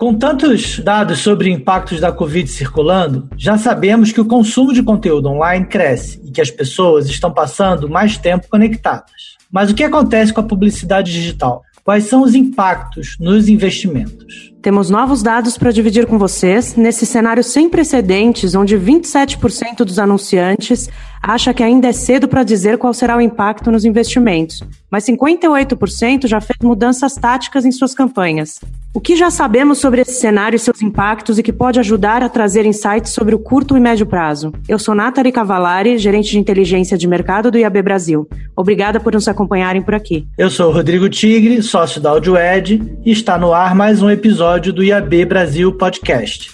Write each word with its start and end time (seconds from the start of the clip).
Com 0.00 0.14
tantos 0.14 0.78
dados 0.78 1.18
sobre 1.18 1.50
impactos 1.50 2.00
da 2.00 2.10
Covid 2.10 2.48
circulando, 2.48 3.28
já 3.36 3.58
sabemos 3.58 4.10
que 4.10 4.20
o 4.22 4.24
consumo 4.24 4.72
de 4.72 4.82
conteúdo 4.82 5.28
online 5.28 5.66
cresce 5.66 6.18
e 6.24 6.30
que 6.30 6.40
as 6.40 6.50
pessoas 6.50 7.06
estão 7.10 7.30
passando 7.30 7.86
mais 7.86 8.16
tempo 8.16 8.48
conectadas. 8.48 9.36
Mas 9.52 9.70
o 9.70 9.74
que 9.74 9.84
acontece 9.84 10.32
com 10.32 10.40
a 10.40 10.44
publicidade 10.44 11.12
digital? 11.12 11.62
Quais 11.84 12.04
são 12.04 12.22
os 12.22 12.34
impactos 12.34 13.18
nos 13.20 13.46
investimentos? 13.46 14.49
Temos 14.62 14.90
novos 14.90 15.22
dados 15.22 15.56
para 15.56 15.70
dividir 15.70 16.06
com 16.06 16.18
vocês 16.18 16.76
nesse 16.76 17.06
cenário 17.06 17.42
sem 17.42 17.70
precedentes, 17.70 18.54
onde 18.54 18.76
27% 18.76 19.84
dos 19.84 19.98
anunciantes 19.98 20.86
acha 21.22 21.54
que 21.54 21.62
ainda 21.62 21.88
é 21.88 21.92
cedo 21.92 22.28
para 22.28 22.42
dizer 22.42 22.76
qual 22.76 22.92
será 22.92 23.16
o 23.16 23.20
impacto 23.20 23.70
nos 23.70 23.84
investimentos, 23.84 24.62
mas 24.90 25.04
58% 25.04 26.26
já 26.26 26.40
fez 26.40 26.58
mudanças 26.62 27.14
táticas 27.14 27.64
em 27.64 27.72
suas 27.72 27.94
campanhas. 27.94 28.58
O 28.92 29.00
que 29.00 29.14
já 29.14 29.30
sabemos 29.30 29.78
sobre 29.78 30.00
esse 30.00 30.14
cenário 30.14 30.56
e 30.56 30.58
seus 30.58 30.82
impactos 30.82 31.38
e 31.38 31.42
que 31.42 31.52
pode 31.52 31.78
ajudar 31.78 32.22
a 32.22 32.28
trazer 32.28 32.66
insights 32.66 33.12
sobre 33.12 33.34
o 33.34 33.38
curto 33.38 33.76
e 33.76 33.80
médio 33.80 34.04
prazo? 34.04 34.52
Eu 34.68 34.78
sou 34.78 34.94
Nathalie 34.94 35.30
Cavalari, 35.30 35.96
gerente 35.96 36.30
de 36.30 36.38
inteligência 36.38 36.98
de 36.98 37.06
mercado 37.06 37.50
do 37.50 37.58
IAB 37.58 37.82
Brasil. 37.82 38.28
Obrigada 38.56 38.98
por 38.98 39.12
nos 39.12 39.28
acompanharem 39.28 39.80
por 39.80 39.94
aqui. 39.94 40.26
Eu 40.36 40.50
sou 40.50 40.72
Rodrigo 40.72 41.08
Tigre, 41.08 41.62
sócio 41.62 42.00
da 42.00 42.10
AudioEd, 42.10 42.82
e 43.04 43.12
está 43.12 43.38
no 43.38 43.52
ar 43.52 43.74
mais 43.74 44.02
um 44.02 44.10
episódio 44.10 44.49
do 44.58 44.82
IAB 44.82 45.24
Brasil 45.26 45.72
Podcast. 45.72 46.50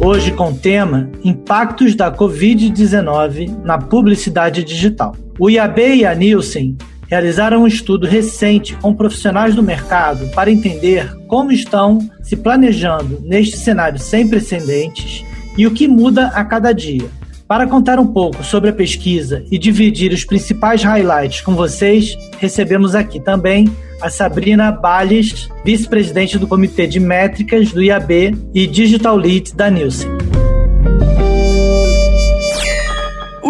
Hoje 0.00 0.30
com 0.30 0.52
o 0.52 0.56
tema 0.56 1.10
Impactos 1.24 1.96
da 1.96 2.14
Covid-19 2.14 3.60
na 3.64 3.76
publicidade 3.76 4.62
digital. 4.62 5.16
O 5.36 5.50
IAB 5.50 5.96
e 5.96 6.06
a 6.06 6.14
Nielsen 6.14 6.78
realizaram 7.08 7.64
um 7.64 7.66
estudo 7.66 8.06
recente 8.06 8.76
com 8.76 8.94
profissionais 8.94 9.56
do 9.56 9.64
mercado 9.64 10.28
para 10.28 10.50
entender 10.50 11.12
como 11.26 11.50
estão 11.50 11.98
se 12.22 12.36
planejando 12.36 13.20
neste 13.24 13.56
cenário 13.56 13.98
sem 13.98 14.28
precedentes 14.28 15.24
e 15.58 15.66
o 15.66 15.72
que 15.72 15.88
muda 15.88 16.28
a 16.28 16.44
cada 16.44 16.72
dia. 16.72 17.10
Para 17.48 17.66
contar 17.66 17.98
um 17.98 18.06
pouco 18.06 18.44
sobre 18.44 18.70
a 18.70 18.72
pesquisa 18.72 19.44
e 19.50 19.58
dividir 19.58 20.12
os 20.12 20.24
principais 20.24 20.84
highlights 20.84 21.40
com 21.40 21.56
vocês, 21.56 22.16
recebemos 22.38 22.94
aqui 22.94 23.18
também 23.18 23.68
a 24.00 24.10
Sabrina 24.10 24.72
Balles, 24.72 25.48
vice-presidente 25.64 26.38
do 26.38 26.46
Comitê 26.46 26.86
de 26.86 26.98
Métricas 26.98 27.70
do 27.72 27.82
IAB 27.82 28.36
e 28.54 28.66
Digital 28.66 29.16
Lead 29.16 29.54
da 29.54 29.70
Nielsen. 29.70 30.08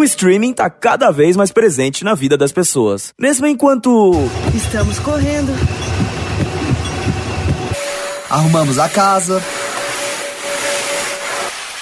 o 0.00 0.04
streaming 0.04 0.52
está 0.52 0.70
cada 0.70 1.10
vez 1.10 1.36
mais 1.36 1.52
presente 1.52 2.02
na 2.04 2.14
vida 2.14 2.34
das 2.34 2.50
pessoas. 2.52 3.12
Mesmo 3.18 3.46
enquanto. 3.46 4.12
Estamos 4.54 4.98
correndo. 4.98 5.52
Arrumamos 8.30 8.78
a 8.78 8.88
casa. 8.88 9.42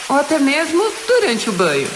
Ou 0.09 0.17
até 0.17 0.41
mesmo 0.41 0.83
durante 1.07 1.49
o 1.49 1.53
banho. 1.53 1.87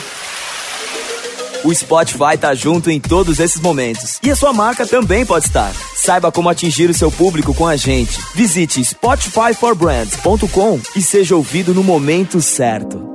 O 1.64 1.72
Spotify 1.72 2.36
tá 2.38 2.55
junto 2.55 2.91
em 2.91 2.98
todos 2.98 3.38
esses 3.38 3.60
momentos. 3.60 4.18
E 4.22 4.30
a 4.30 4.36
sua 4.36 4.52
marca 4.52 4.86
também 4.86 5.24
pode 5.24 5.46
estar. 5.46 5.72
Saiba 5.94 6.32
como 6.32 6.48
atingir 6.48 6.91
o 6.91 6.94
seu 6.94 7.10
público 7.10 7.54
com 7.54 7.66
a 7.66 7.77
gente. 7.77 8.19
Visite 8.34 8.84
spotifyforbrands.com 8.84 10.80
e 10.96 11.02
seja 11.02 11.36
ouvido 11.36 11.72
no 11.72 11.84
momento 11.84 12.41
certo. 12.41 13.11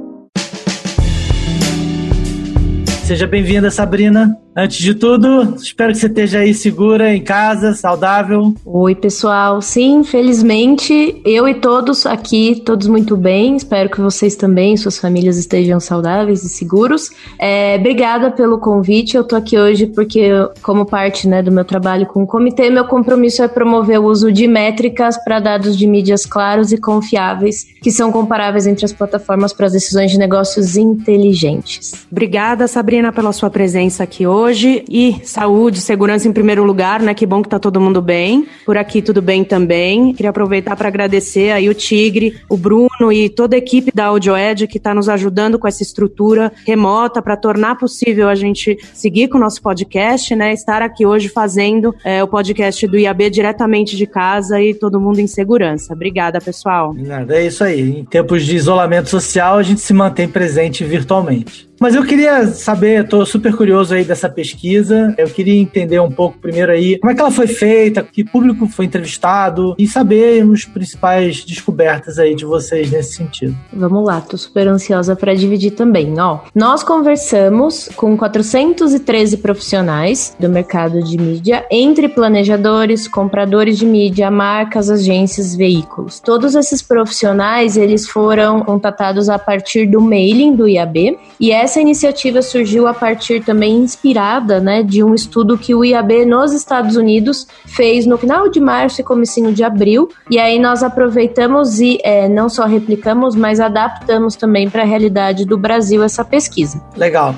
Seja 3.07 3.25
bem-vinda, 3.25 3.71
Sabrina. 3.71 4.37
Antes 4.59 4.79
de 4.79 4.95
tudo, 4.95 5.55
espero 5.55 5.93
que 5.93 5.99
você 5.99 6.07
esteja 6.07 6.39
aí 6.39 6.51
segura, 6.51 7.13
em 7.13 7.23
casa, 7.23 7.75
saudável. 7.75 8.55
Oi, 8.65 8.95
pessoal. 8.95 9.61
Sim, 9.61 10.03
felizmente, 10.03 11.21
eu 11.23 11.47
e 11.47 11.53
todos 11.53 12.07
aqui, 12.07 12.63
todos 12.65 12.87
muito 12.87 13.15
bem. 13.15 13.55
Espero 13.55 13.87
que 13.87 14.01
vocês 14.01 14.35
também, 14.35 14.75
suas 14.75 14.97
famílias 14.97 15.37
estejam 15.37 15.79
saudáveis 15.79 16.43
e 16.43 16.49
seguros. 16.49 17.11
É, 17.37 17.75
obrigada 17.79 18.31
pelo 18.31 18.57
convite. 18.57 19.15
Eu 19.15 19.23
tô 19.23 19.35
aqui 19.35 19.59
hoje 19.59 19.85
porque, 19.85 20.31
como 20.63 20.87
parte 20.87 21.27
né, 21.27 21.43
do 21.43 21.51
meu 21.51 21.63
trabalho 21.63 22.07
com 22.07 22.23
o 22.23 22.27
comitê, 22.27 22.71
meu 22.71 22.85
compromisso 22.85 23.43
é 23.43 23.47
promover 23.47 23.99
o 23.99 24.05
uso 24.05 24.31
de 24.31 24.47
métricas 24.47 25.23
para 25.23 25.39
dados 25.39 25.77
de 25.77 25.85
mídias 25.85 26.25
claros 26.25 26.71
e 26.71 26.79
confiáveis, 26.79 27.63
que 27.79 27.91
são 27.91 28.11
comparáveis 28.11 28.65
entre 28.65 28.85
as 28.85 28.91
plataformas 28.91 29.53
para 29.53 29.67
as 29.67 29.73
decisões 29.73 30.09
de 30.09 30.17
negócios 30.17 30.75
inteligentes. 30.75 32.07
Obrigada, 32.11 32.67
Sabrina, 32.67 32.96
pela 33.13 33.31
sua 33.31 33.49
presença 33.49 34.03
aqui 34.03 34.25
hoje 34.25 34.83
e 34.89 35.21
saúde, 35.23 35.79
segurança 35.79 36.27
em 36.27 36.33
primeiro 36.33 36.63
lugar, 36.63 37.01
né? 37.01 37.13
Que 37.13 37.25
bom 37.25 37.41
que 37.41 37.49
tá 37.49 37.59
todo 37.59 37.79
mundo 37.79 38.01
bem. 38.01 38.47
Por 38.65 38.77
aqui 38.77 39.01
tudo 39.01 39.21
bem 39.21 39.43
também. 39.43 40.13
Queria 40.13 40.31
aproveitar 40.31 40.75
para 40.75 40.87
agradecer 40.87 41.51
aí 41.51 41.69
o 41.69 41.73
Tigre, 41.73 42.35
o 42.49 42.57
Bruno 42.57 43.11
e 43.11 43.29
toda 43.29 43.55
a 43.55 43.59
equipe 43.59 43.91
da 43.93 44.05
AudioEd 44.05 44.67
que 44.67 44.77
está 44.77 44.93
nos 44.93 45.07
ajudando 45.07 45.59
com 45.59 45.67
essa 45.67 45.83
estrutura 45.83 46.51
remota 46.65 47.21
para 47.21 47.37
tornar 47.37 47.77
possível 47.77 48.27
a 48.27 48.35
gente 48.35 48.77
seguir 48.93 49.27
com 49.27 49.37
o 49.37 49.41
nosso 49.41 49.61
podcast, 49.61 50.35
né? 50.35 50.51
Estar 50.51 50.81
aqui 50.81 51.05
hoje 51.05 51.29
fazendo 51.29 51.93
é, 52.03 52.23
o 52.23 52.27
podcast 52.27 52.87
do 52.87 52.97
IAB 52.97 53.29
diretamente 53.29 53.95
de 53.95 54.07
casa 54.07 54.61
e 54.61 54.73
todo 54.73 54.99
mundo 54.99 55.19
em 55.19 55.27
segurança. 55.27 55.93
Obrigada, 55.93 56.41
pessoal. 56.41 56.93
Nada, 56.93 57.37
é 57.37 57.45
isso 57.45 57.63
aí. 57.63 57.99
Em 57.99 58.05
tempos 58.05 58.45
de 58.45 58.55
isolamento 58.55 59.09
social, 59.09 59.57
a 59.57 59.63
gente 59.63 59.81
se 59.81 59.93
mantém 59.93 60.27
presente 60.27 60.83
virtualmente. 60.83 61.66
Mas 61.79 61.93
eu 61.93 62.03
queria 62.03 62.47
saber, 62.47 63.03
estou 63.03 63.25
super 63.25 63.55
curioso 63.55 63.93
aí 63.93 64.03
dessa 64.03 64.27
pesquisa. 64.27 65.13
Eu 65.17 65.27
queria 65.27 65.59
entender 65.59 65.99
um 65.99 66.11
pouco 66.11 66.37
primeiro 66.39 66.71
aí 66.71 66.97
como 66.97 67.11
é 67.11 67.15
que 67.15 67.21
ela 67.21 67.31
foi 67.31 67.47
feita, 67.47 68.01
que 68.01 68.23
público 68.23 68.67
foi 68.67 68.85
entrevistado 68.85 69.75
e 69.77 69.87
saber 69.87 70.43
os 70.43 70.65
principais 70.65 71.45
descobertas 71.45 72.17
aí 72.17 72.33
de 72.33 72.45
vocês 72.45 72.89
nesse 72.89 73.13
sentido. 73.13 73.55
Vamos 73.71 74.05
lá, 74.05 74.19
tô 74.21 74.37
super 74.37 74.67
ansiosa 74.67 75.15
para 75.15 75.35
dividir 75.35 75.71
também. 75.71 76.19
Ó, 76.19 76.39
nós 76.55 76.83
conversamos 76.83 77.89
com 77.95 78.17
413 78.17 79.37
profissionais 79.37 80.35
do 80.39 80.49
mercado 80.49 81.03
de 81.03 81.17
mídia, 81.17 81.65
entre 81.69 82.09
planejadores, 82.09 83.07
compradores 83.07 83.77
de 83.77 83.85
mídia, 83.85 84.31
marcas, 84.31 84.89
agências, 84.89 85.55
veículos. 85.55 86.19
Todos 86.19 86.55
esses 86.55 86.81
profissionais, 86.81 87.77
eles 87.77 88.07
foram 88.07 88.61
contatados 88.61 89.29
a 89.29 89.37
partir 89.37 89.85
do 89.85 90.01
mailing 90.01 90.55
do 90.55 90.67
IAB 90.67 91.19
e 91.39 91.51
é 91.51 91.66
essa 91.67 91.81
iniciativa 91.81 92.41
surgiu 92.41 92.87
a 92.87 92.93
partir 92.93 93.43
também 93.43 93.75
inspirada, 93.75 94.61
né, 94.61 94.81
de 94.81 95.03
um 95.03 95.13
estudo 95.13 95.57
que 95.57 95.75
o 95.75 95.83
IAB 95.83 96.25
nos 96.25 96.53
Estados 96.53 96.95
Unidos 96.95 97.45
fez 97.65 98.05
no 98.05 98.17
final 98.17 98.49
de 98.49 98.61
março 98.61 99.01
e 99.01 99.03
comecinho 99.03 99.51
de 99.51 99.65
abril. 99.65 100.07
E 100.31 100.39
aí 100.39 100.59
nós 100.59 100.81
aproveitamos 100.81 101.81
e 101.81 101.99
é, 102.05 102.29
não 102.29 102.47
só 102.47 102.65
replicamos, 102.65 103.35
mas 103.35 103.59
adaptamos 103.59 104.37
também 104.37 104.69
para 104.69 104.83
a 104.83 104.85
realidade 104.85 105.43
do 105.43 105.57
Brasil 105.57 106.01
essa 106.01 106.23
pesquisa. 106.23 106.81
Legal. 106.95 107.35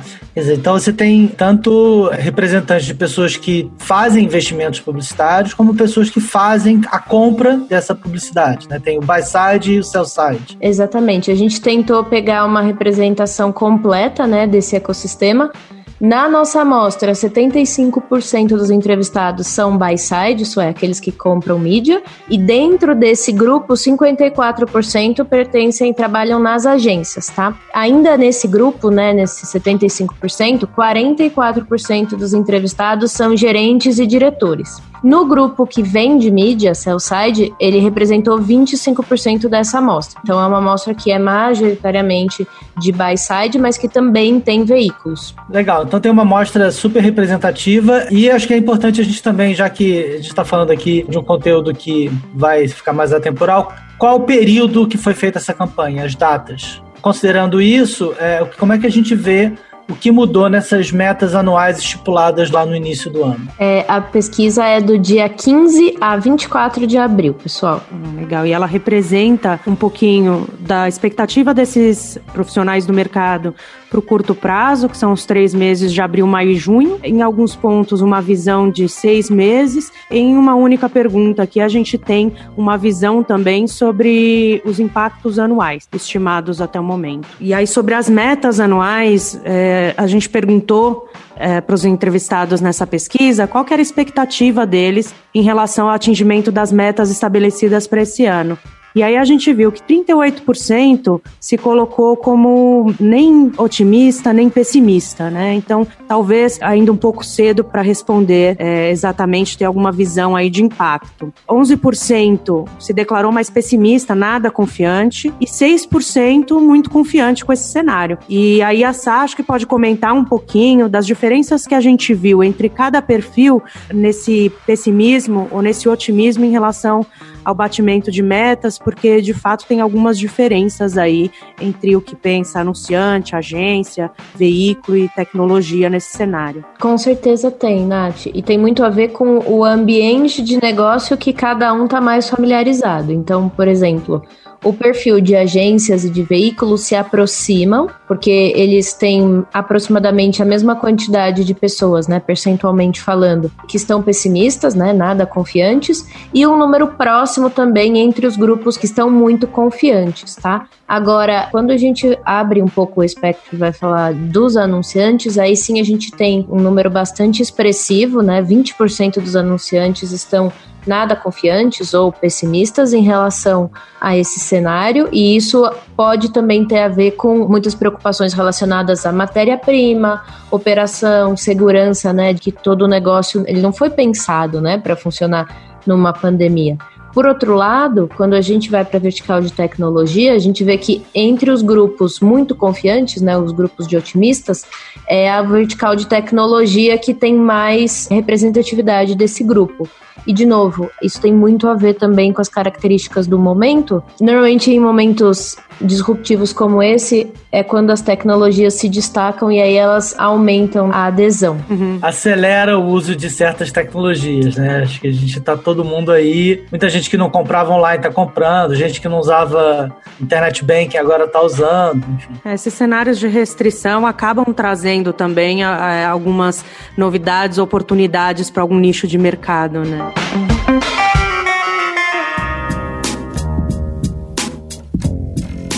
Então 0.48 0.74
você 0.74 0.94
tem 0.94 1.28
tanto 1.28 2.10
representantes 2.14 2.86
de 2.86 2.94
pessoas 2.94 3.36
que 3.36 3.70
fazem 3.78 4.26
investimentos 4.26 4.80
publicitários, 4.80 5.54
como 5.54 5.76
pessoas 5.76 6.10
que 6.10 6.20
fazem 6.20 6.82
a 6.88 7.00
compra 7.00 7.58
dessa 7.70 7.94
publicidade. 7.94 8.68
Né? 8.70 8.80
Tem 8.80 8.98
o 8.98 9.02
buy 9.02 9.22
side 9.22 9.74
e 9.74 9.80
o 9.80 9.84
sell 9.84 10.06
side. 10.06 10.58
Exatamente. 10.62 11.32
A 11.32 11.36
gente 11.36 11.60
tentou 11.60 12.04
pegar 12.04 12.46
uma 12.46 12.62
representação 12.62 13.52
completa 13.52 14.26
né, 14.26 14.48
desse 14.48 14.76
ecossistema 14.76 15.52
na 16.00 16.30
nossa 16.30 16.62
amostra, 16.62 17.12
75% 17.12 18.48
dos 18.48 18.70
entrevistados 18.70 19.48
são 19.48 19.78
buy-side, 19.78 20.44
isso 20.44 20.62
é, 20.62 20.70
aqueles 20.70 21.00
que 21.00 21.12
compram 21.12 21.60
mídia, 21.60 22.02
e 22.30 22.38
dentro 22.38 22.96
desse 22.96 23.32
grupo, 23.32 23.74
54% 23.74 25.26
pertencem 25.26 25.92
e 25.92 25.94
trabalham 25.94 26.40
nas 26.40 26.66
agências, 26.66 27.28
tá? 27.28 27.54
Ainda 27.74 28.16
nesse 28.16 28.48
grupo, 28.48 28.90
né, 28.90 29.14
nesse 29.14 29.46
75%, 29.46 30.68
44% 30.68 32.16
dos 32.16 32.34
entrevistados 32.34 33.12
são 33.12 33.36
gerentes 33.36 34.00
e 34.00 34.08
diretores. 34.08 34.82
No 35.04 35.26
grupo 35.26 35.66
que 35.66 35.82
vende 35.82 36.30
mídia, 36.30 36.74
Cellside, 36.74 37.54
ele 37.60 37.80
representou 37.80 38.40
25% 38.40 39.48
dessa 39.48 39.78
amostra. 39.78 40.20
Então 40.24 40.42
é 40.42 40.46
uma 40.46 40.58
amostra 40.58 40.94
que 40.94 41.12
é 41.12 41.18
majoritariamente 41.18 42.48
de 42.78 42.92
buy-side, 42.92 43.58
mas 43.58 43.78
que 43.78 43.88
também 43.88 44.40
tem 44.40 44.64
veículos. 44.64 45.36
Legal, 45.50 45.84
então 45.84 46.00
tem 46.00 46.12
uma 46.12 46.24
amostra 46.24 46.72
super 46.72 47.02
representativa 47.02 48.08
e 48.12 48.30
acho 48.30 48.48
que 48.48 48.54
é 48.54 48.58
importante 48.58 49.02
a 49.02 49.04
gente 49.04 49.22
também, 49.22 49.54
já 49.54 49.70
que 49.70 50.04
a 50.04 50.18
gente 50.18 50.28
está 50.28 50.44
falando 50.44 50.72
aqui 50.72 51.06
de 51.08 51.18
um 51.18 51.24
conteúdo 51.24 51.74
que 51.74 52.12
vai 52.34 52.68
ficar 52.68 52.94
mais 52.94 53.14
atemporal, 53.14 53.74
qual 53.98 54.18
o 54.18 54.22
período 54.22 54.88
que 54.88 54.98
foi 54.98 55.14
feita 55.14 55.38
essa 55.38 55.54
campanha, 55.54 56.06
as 56.06 56.16
datas? 56.16 56.82
Considerando 57.02 57.62
isso, 57.62 58.14
é, 58.20 58.46
como 58.58 58.74
é 58.74 58.78
que 58.78 58.86
a 58.86 58.92
gente 58.92 59.16
vê 59.16 59.54
o 59.90 59.96
que 59.96 60.12
mudou 60.12 60.48
nessas 60.50 60.92
metas 60.92 61.34
anuais 61.34 61.80
estipuladas 61.80 62.52
lá 62.52 62.66
no 62.66 62.76
início 62.76 63.10
do 63.10 63.24
ano? 63.24 63.48
É, 63.58 63.84
a 63.88 64.00
pesquisa 64.00 64.64
é 64.64 64.80
do 64.80 64.98
dia 64.98 65.28
15 65.28 65.98
a 66.00 66.16
24 66.16 66.86
de 66.86 66.98
abril, 66.98 67.34
pessoal. 67.34 67.82
Hum, 67.92 68.18
legal. 68.18 68.46
E 68.46 68.52
ela 68.52 68.68
representa 68.68 69.60
um 69.66 69.76
pouquinho 69.76 70.48
da 70.60 70.88
expectativa 70.88 71.54
desses 71.54 72.20
profissionais 72.32 72.86
do 72.86 72.94
mercado 72.94 73.56
para 73.90 74.00
o 74.00 74.02
curto 74.02 74.36
prazo, 74.36 74.88
que 74.88 74.98
são 74.98 75.12
os 75.12 75.26
três 75.26 75.54
meses 75.54 75.92
de 75.92 76.02
abril, 76.02 76.28
maio 76.28 76.52
e 76.52 76.56
junho. 76.56 77.00
Em 77.04 77.22
alguns 77.22 77.56
pontos, 77.56 78.02
uma 78.02 78.22
visão 78.22 78.70
de 78.70 78.88
seis 78.88 79.30
meses. 79.30 79.92
Em 80.12 80.36
uma 80.38 80.56
única 80.56 80.88
pergunta 80.88 81.44
aqui, 81.44 81.60
a 81.60 81.68
gente 81.68 81.98
tem 81.98 82.32
uma 82.56 82.78
visão 82.78 83.24
também 83.24 83.68
sobre 83.68 84.62
os 84.64 84.80
impactos 84.80 85.40
anuais 85.40 85.88
estimados 85.94 86.62
até 86.62 86.80
o 86.80 86.84
momento. 86.84 87.28
E 87.40 87.54
aí, 87.54 87.66
sobre 87.66 87.96
as 87.96 88.10
metas 88.10 88.60
anuais, 88.60 89.40
é, 89.44 89.94
a 89.98 90.06
gente 90.06 90.30
perguntou 90.30 91.10
é, 91.36 91.62
para 91.62 91.74
os 91.74 91.86
entrevistados 91.86 92.62
nessa 92.62 92.86
pesquisa 92.86 93.48
qual 93.48 93.66
era 93.70 93.78
a 93.78 93.82
expectativa 93.82 94.66
deles 94.66 95.16
em 95.34 95.42
relação 95.42 95.88
ao 95.88 95.94
atingimento 95.94 96.52
das 96.52 96.72
metas 96.72 97.10
estabelecidas 97.10 97.88
para 97.88 98.02
esse 98.02 98.26
ano. 98.26 98.58
E 98.96 99.04
aí 99.04 99.18
a 99.18 99.24
gente 99.24 99.52
viu 99.54 99.72
que 99.72 99.82
38% 99.82 101.22
se 101.40 101.58
colocou 101.58 102.18
como 102.18 102.94
nem 103.00 103.52
otimista 103.58 104.34
nem 104.34 104.50
pessimista, 104.50 105.30
né? 105.30 105.54
Então, 105.54 105.86
talvez 106.08 106.60
ainda 106.62 106.92
um 106.92 106.98
pouco 106.98 107.24
cedo 107.24 107.64
para 107.64 107.82
responder 107.82 108.56
é, 108.60 108.90
exatamente 108.90 109.58
ter 109.58 109.66
alguma 109.66 109.92
visão 109.92 110.36
aí 110.36 110.50
de 110.50 110.64
impacto. 110.64 111.34
11% 111.48 112.68
se 112.80 112.94
declarou 112.94 113.32
mais 113.32 113.50
pessimista, 113.50 114.16
nada 114.16 114.52
confiante, 114.52 115.34
e 115.40 115.46
6% 115.46 116.60
muito 116.60 116.90
confiante 116.90 117.46
com 117.46 117.54
esse 117.54 117.72
cenário. 117.72 118.18
E 118.28 118.62
aí 118.62 118.84
a 118.84 118.94
Sá 118.94 119.22
acho 119.22 119.36
que 119.36 119.44
pode 119.44 119.66
comentar 119.66 120.14
um 120.14 120.26
pouquinho 120.26 120.90
das 120.90 121.06
diferenças 121.06 121.66
que 121.66 121.76
a 121.76 121.82
gente 121.82 122.14
viu 122.14 122.44
entre 122.44 122.70
cada 122.70 123.02
perfil 123.02 123.62
nesse 123.94 124.52
pessimismo 124.66 125.48
ou 125.52 125.62
nesse 125.62 125.88
otimismo 125.88 126.46
em 126.46 126.52
relação 126.52 127.06
ao 127.50 127.56
batimento 127.56 128.12
de 128.12 128.22
metas, 128.22 128.78
porque 128.78 129.22
de 129.22 129.34
fato 129.34 129.66
tem 129.68 129.82
algumas 129.82 130.18
diferenças 130.18 130.98
aí 130.98 131.32
entre 131.60 131.96
o 131.96 132.02
que 132.02 132.16
pensa 132.16 132.60
anunciante, 132.60 133.36
agência, 133.36 134.12
veículo 134.36 134.98
e 134.98 135.10
tecnologia 135.10 135.90
nesse 135.90 136.16
cenário. 136.16 136.64
Com 136.80 136.98
certeza 136.98 137.50
tem, 137.50 137.86
Nath. 137.86 138.28
E 138.28 138.42
tem 138.44 138.58
muito 138.58 138.84
a 138.84 138.90
ver 138.90 139.10
com 139.10 139.40
o 139.40 139.66
ambiente 139.66 140.44
de 140.44 140.62
negócio 140.62 141.18
que 141.18 141.34
cada 141.34 141.74
um 141.74 141.86
está 141.86 142.00
mais 142.00 142.30
familiarizado. 142.30 143.12
Então, 143.12 143.50
por 143.50 143.68
exemplo, 143.68 144.24
o 144.64 144.74
perfil 144.74 145.22
de 145.22 145.36
agências 145.36 146.04
e 146.04 146.10
de 146.10 146.22
veículos 146.22 146.82
se 146.82 146.96
aproximam, 146.96 147.88
porque 148.08 148.54
eles 148.56 148.94
têm 148.94 149.46
aproximadamente 149.54 150.42
a 150.42 150.46
mesma 150.46 150.76
quantidade 150.76 151.46
de 151.46 151.54
pessoas, 151.54 152.08
né, 152.08 152.20
percentualmente 152.20 153.02
falando, 153.02 153.52
que 153.68 153.78
estão 153.78 154.02
pessimistas, 154.02 154.76
né, 154.76 154.92
nada 154.92 155.26
confiantes, 155.26 156.06
e 156.34 156.46
um 156.46 156.58
número 156.58 156.88
próximo 156.88 157.50
também 157.50 157.98
entre 158.00 158.28
os 158.28 158.36
grupos 158.36 158.76
que 158.76 158.86
estão 158.86 159.10
muito 159.10 159.48
confiantes, 159.48 160.36
tá? 160.36 160.68
Agora, 160.88 161.48
quando 161.52 161.72
a 161.72 161.78
gente 161.78 162.18
abre 162.26 162.62
um 162.62 162.68
pouco 162.68 163.02
o 163.02 163.04
espectro 163.04 163.56
e 163.56 163.58
vai 163.58 163.72
falar 163.72 164.12
dos 164.14 164.58
anunciantes, 164.58 165.38
aí 165.38 165.56
sim 165.56 165.80
a 165.80 165.84
gente 165.84 166.12
tem 166.12 166.46
um 166.50 166.60
número 166.60 166.90
bastante 166.90 167.42
expressivo, 167.42 168.22
né? 168.22 168.42
20% 168.42 169.22
dos 169.22 169.36
anunciantes 169.36 170.12
estão 170.12 170.52
nada 170.90 171.16
confiantes 171.16 171.94
ou 171.94 172.12
pessimistas 172.12 172.92
em 172.92 173.02
relação 173.02 173.70
a 174.02 174.18
esse 174.18 174.40
cenário, 174.40 175.08
e 175.12 175.36
isso 175.36 175.70
pode 175.96 176.34
também 176.34 176.66
ter 176.66 176.80
a 176.80 176.88
ver 176.88 177.12
com 177.12 177.48
muitas 177.48 177.76
preocupações 177.76 178.34
relacionadas 178.34 179.06
à 179.06 179.12
matéria-prima, 179.12 180.24
operação, 180.50 181.38
segurança, 181.38 182.12
né, 182.12 182.34
de 182.34 182.42
que 182.42 182.52
todo 182.52 182.82
o 182.82 182.88
negócio 182.88 183.46
ele 183.48 183.62
não 183.62 183.72
foi 183.72 183.92
pensado, 183.92 184.60
né, 184.60 184.80
para 184.80 184.96
funcionar 184.96 185.48
numa 185.86 186.12
pandemia. 186.12 186.76
Por 187.14 187.26
outro 187.26 187.56
lado, 187.56 188.10
quando 188.16 188.34
a 188.34 188.42
gente 188.42 188.70
vai 188.70 188.86
para 188.86 188.98
a 188.98 189.02
vertical 189.02 189.42
de 189.42 189.52
tecnologia, 189.52 190.34
a 190.34 190.40
gente 190.40 190.64
vê 190.64 190.78
que 190.78 191.04
entre 191.14 191.52
os 191.52 191.62
grupos 191.62 192.20
muito 192.20 192.56
confiantes, 192.56 193.22
né, 193.22 193.38
os 193.38 193.52
grupos 193.52 193.88
de 193.88 193.98
otimistas, 193.98 194.66
é 195.08 195.30
a 195.30 195.42
vertical 195.42 195.96
de 195.96 196.08
tecnologia 196.08 196.98
que 196.98 197.14
tem 197.14 197.36
mais 197.36 198.08
representatividade 198.10 199.16
desse 199.16 199.44
grupo. 199.44 199.88
E, 200.28 200.34
de 200.34 200.46
novo, 200.46 200.90
isso 201.02 201.20
tem 201.20 201.34
muito 201.34 201.68
a 201.68 201.76
ver 201.76 201.96
também 201.96 202.32
com 202.34 202.42
as 202.42 202.50
características 202.50 203.26
do 203.26 203.40
momento. 203.40 204.04
Normalmente, 204.20 204.70
em 204.72 204.80
momentos 204.80 205.58
disruptivos 205.82 206.52
como 206.52 206.84
esse, 206.84 207.32
é 207.52 207.64
quando 207.64 207.90
as 207.90 208.02
tecnologias 208.02 208.74
se 208.74 208.90
destacam 208.90 209.52
e 209.52 209.62
aí 209.62 209.76
elas 209.76 210.14
aumentam 210.18 210.92
a 210.92 211.06
adesão. 211.06 211.58
Uhum. 211.70 212.00
Acelera 212.02 212.78
o 212.78 212.86
uso 212.86 213.16
de 213.16 213.30
certas 213.30 213.72
tecnologias, 213.72 214.58
né? 214.58 214.84
Acho 214.84 215.00
que 215.00 215.08
a 215.08 215.12
gente 215.12 215.40
tá 215.40 215.56
todo 215.56 215.86
mundo 215.86 216.12
aí. 216.12 216.64
Muita 216.70 216.90
gente 216.90 216.99
que 217.08 217.16
não 217.16 217.30
comprava 217.30 217.72
online 217.72 218.02
tá 218.02 218.12
comprando, 218.12 218.74
gente 218.74 219.00
que 219.00 219.08
não 219.08 219.20
usava 219.20 219.96
internet 220.20 220.66
banking 220.66 220.98
agora 220.98 221.28
tá 221.28 221.40
usando. 221.40 222.04
Enfim. 222.16 222.34
Esses 222.44 222.74
cenários 222.74 223.20
de 223.20 223.28
restrição 223.28 224.08
acabam 224.08 224.52
trazendo 224.52 225.14
também 225.14 225.64
algumas 225.64 226.66
novidades, 226.98 227.60
oportunidades 227.60 228.50
para 228.50 228.64
algum 228.64 228.80
nicho 228.80 229.06
de 229.08 229.20
mercado, 229.20 229.82
né? 229.86 230.12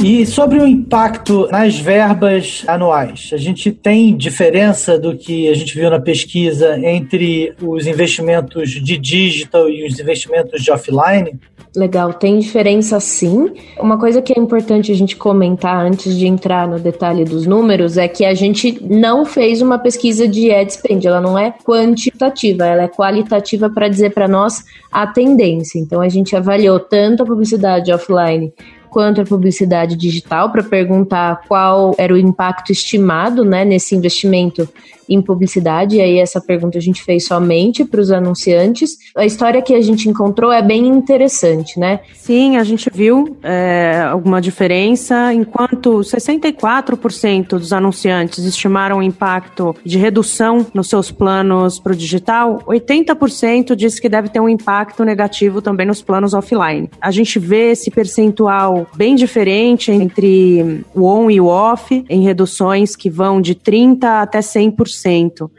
E 0.04 0.26
sobre 0.26 0.58
o 0.58 0.66
impacto 0.66 1.48
nas 1.52 1.78
verbas 1.78 2.64
anuais, 2.66 3.30
a 3.34 3.38
gente 3.38 3.72
tem 3.72 4.18
diferença 4.18 4.98
do 4.98 5.16
que 5.16 5.48
a 5.48 5.54
gente 5.54 5.76
viu 5.76 5.92
na 5.92 6.00
pesquisa 6.00 6.76
entre 6.80 7.54
os 7.62 7.86
investimentos 7.86 8.72
de 8.72 8.98
digital 8.98 9.70
e 9.70 9.86
os 9.86 10.00
investimentos 10.00 10.64
de 10.64 10.72
offline? 10.72 11.40
Legal, 11.76 12.14
tem 12.14 12.40
diferença 12.40 13.00
sim. 13.00 13.52
Uma 13.80 14.00
coisa 14.00 14.24
que 14.24 14.34
é 14.36 14.42
importante 14.42 14.92
a 14.92 14.96
gente 14.96 15.16
comentar 15.16 15.86
antes 15.86 16.18
de 16.18 16.26
entrar 16.26 16.68
no 16.68 16.80
detalhe 16.80 17.24
dos 17.24 17.46
números 17.46 17.96
é 17.96 18.08
que 18.08 18.26
a 18.26 18.34
gente 18.34 18.84
não 18.84 19.24
fez 19.24 19.62
uma 19.62 19.78
pesquisa 19.78 20.28
de 20.28 20.52
ad 20.52 20.74
spend, 20.74 21.06
ela 21.06 21.22
não 21.22 21.38
é 21.38 21.54
quantitativa, 21.64 22.66
ela 22.66 22.84
é 22.84 22.88
qualitativa 22.88 23.70
para 23.70 23.88
dizer 23.88 24.16
para 24.16 24.28
nós 24.28 24.66
a 24.92 25.06
tendência. 25.06 25.78
Então 25.78 26.02
a 26.02 26.10
gente 26.10 26.36
avaliou 26.36 26.80
tanto 26.80 27.22
a 27.22 27.26
publicidade 27.26 27.94
offline 27.94 28.52
quanto 28.92 29.22
a 29.22 29.26
publicidade 29.26 29.96
digital 29.96 30.52
para 30.52 30.62
perguntar 30.62 31.44
qual 31.48 31.96
era 31.98 32.14
o 32.14 32.18
impacto 32.18 32.74
estimado 32.74 33.46
né, 33.46 33.64
nesse 33.64 33.96
investimento 33.96 34.68
em 35.14 35.22
publicidade, 35.22 35.98
e 35.98 36.02
aí 36.02 36.20
essa 36.20 36.40
pergunta 36.40 36.78
a 36.78 36.82
gente 36.82 37.04
fez 37.04 37.26
somente 37.26 37.84
para 37.84 38.00
os 38.00 38.12
anunciantes. 38.12 38.98
A 39.16 39.26
história 39.26 39.62
que 39.62 39.74
a 39.74 39.82
gente 39.82 40.10
encontrou 40.10 40.52
é 40.52 40.62
bem 40.62 40.88
interessante, 40.88 41.80
né? 41.80 42.00
Sim, 42.14 42.58
a 42.58 42.64
gente 42.64 42.90
viu 42.94 43.38
é, 43.44 44.06
alguma 44.10 44.40
diferença, 44.40 45.34
enquanto 45.34 46.00
64% 46.00 47.50
dos 47.50 47.74
anunciantes 47.74 48.46
estimaram 48.46 49.00
o 49.00 49.04
impacto 49.04 49.76
de 49.86 49.98
redução 49.98 50.66
nos 50.74 50.88
seus 50.88 51.12
planos 51.12 51.80
para 51.80 51.92
o 51.92 51.96
digital, 51.96 52.60
80% 52.66 53.76
disse 53.76 54.02
que 54.02 54.08
deve 54.08 54.30
ter 54.30 54.40
um 54.40 54.48
impacto 54.48 55.04
negativo 55.04 55.62
também 55.62 55.86
nos 55.86 56.02
planos 56.02 56.34
offline. 56.34 56.90
A 57.02 57.12
gente 57.12 57.38
vê 57.38 57.72
esse 57.72 57.92
percentual 57.92 58.88
bem 58.96 59.16
diferente 59.16 59.92
entre 59.92 60.84
o 60.96 61.06
on 61.06 61.30
e 61.30 61.42
o 61.42 61.48
off, 61.48 62.06
em 62.10 62.22
reduções 62.24 62.96
que 62.96 63.10
vão 63.10 63.42
de 63.42 63.56
30% 63.56 64.04
até 64.04 64.40
100%. 64.40 65.01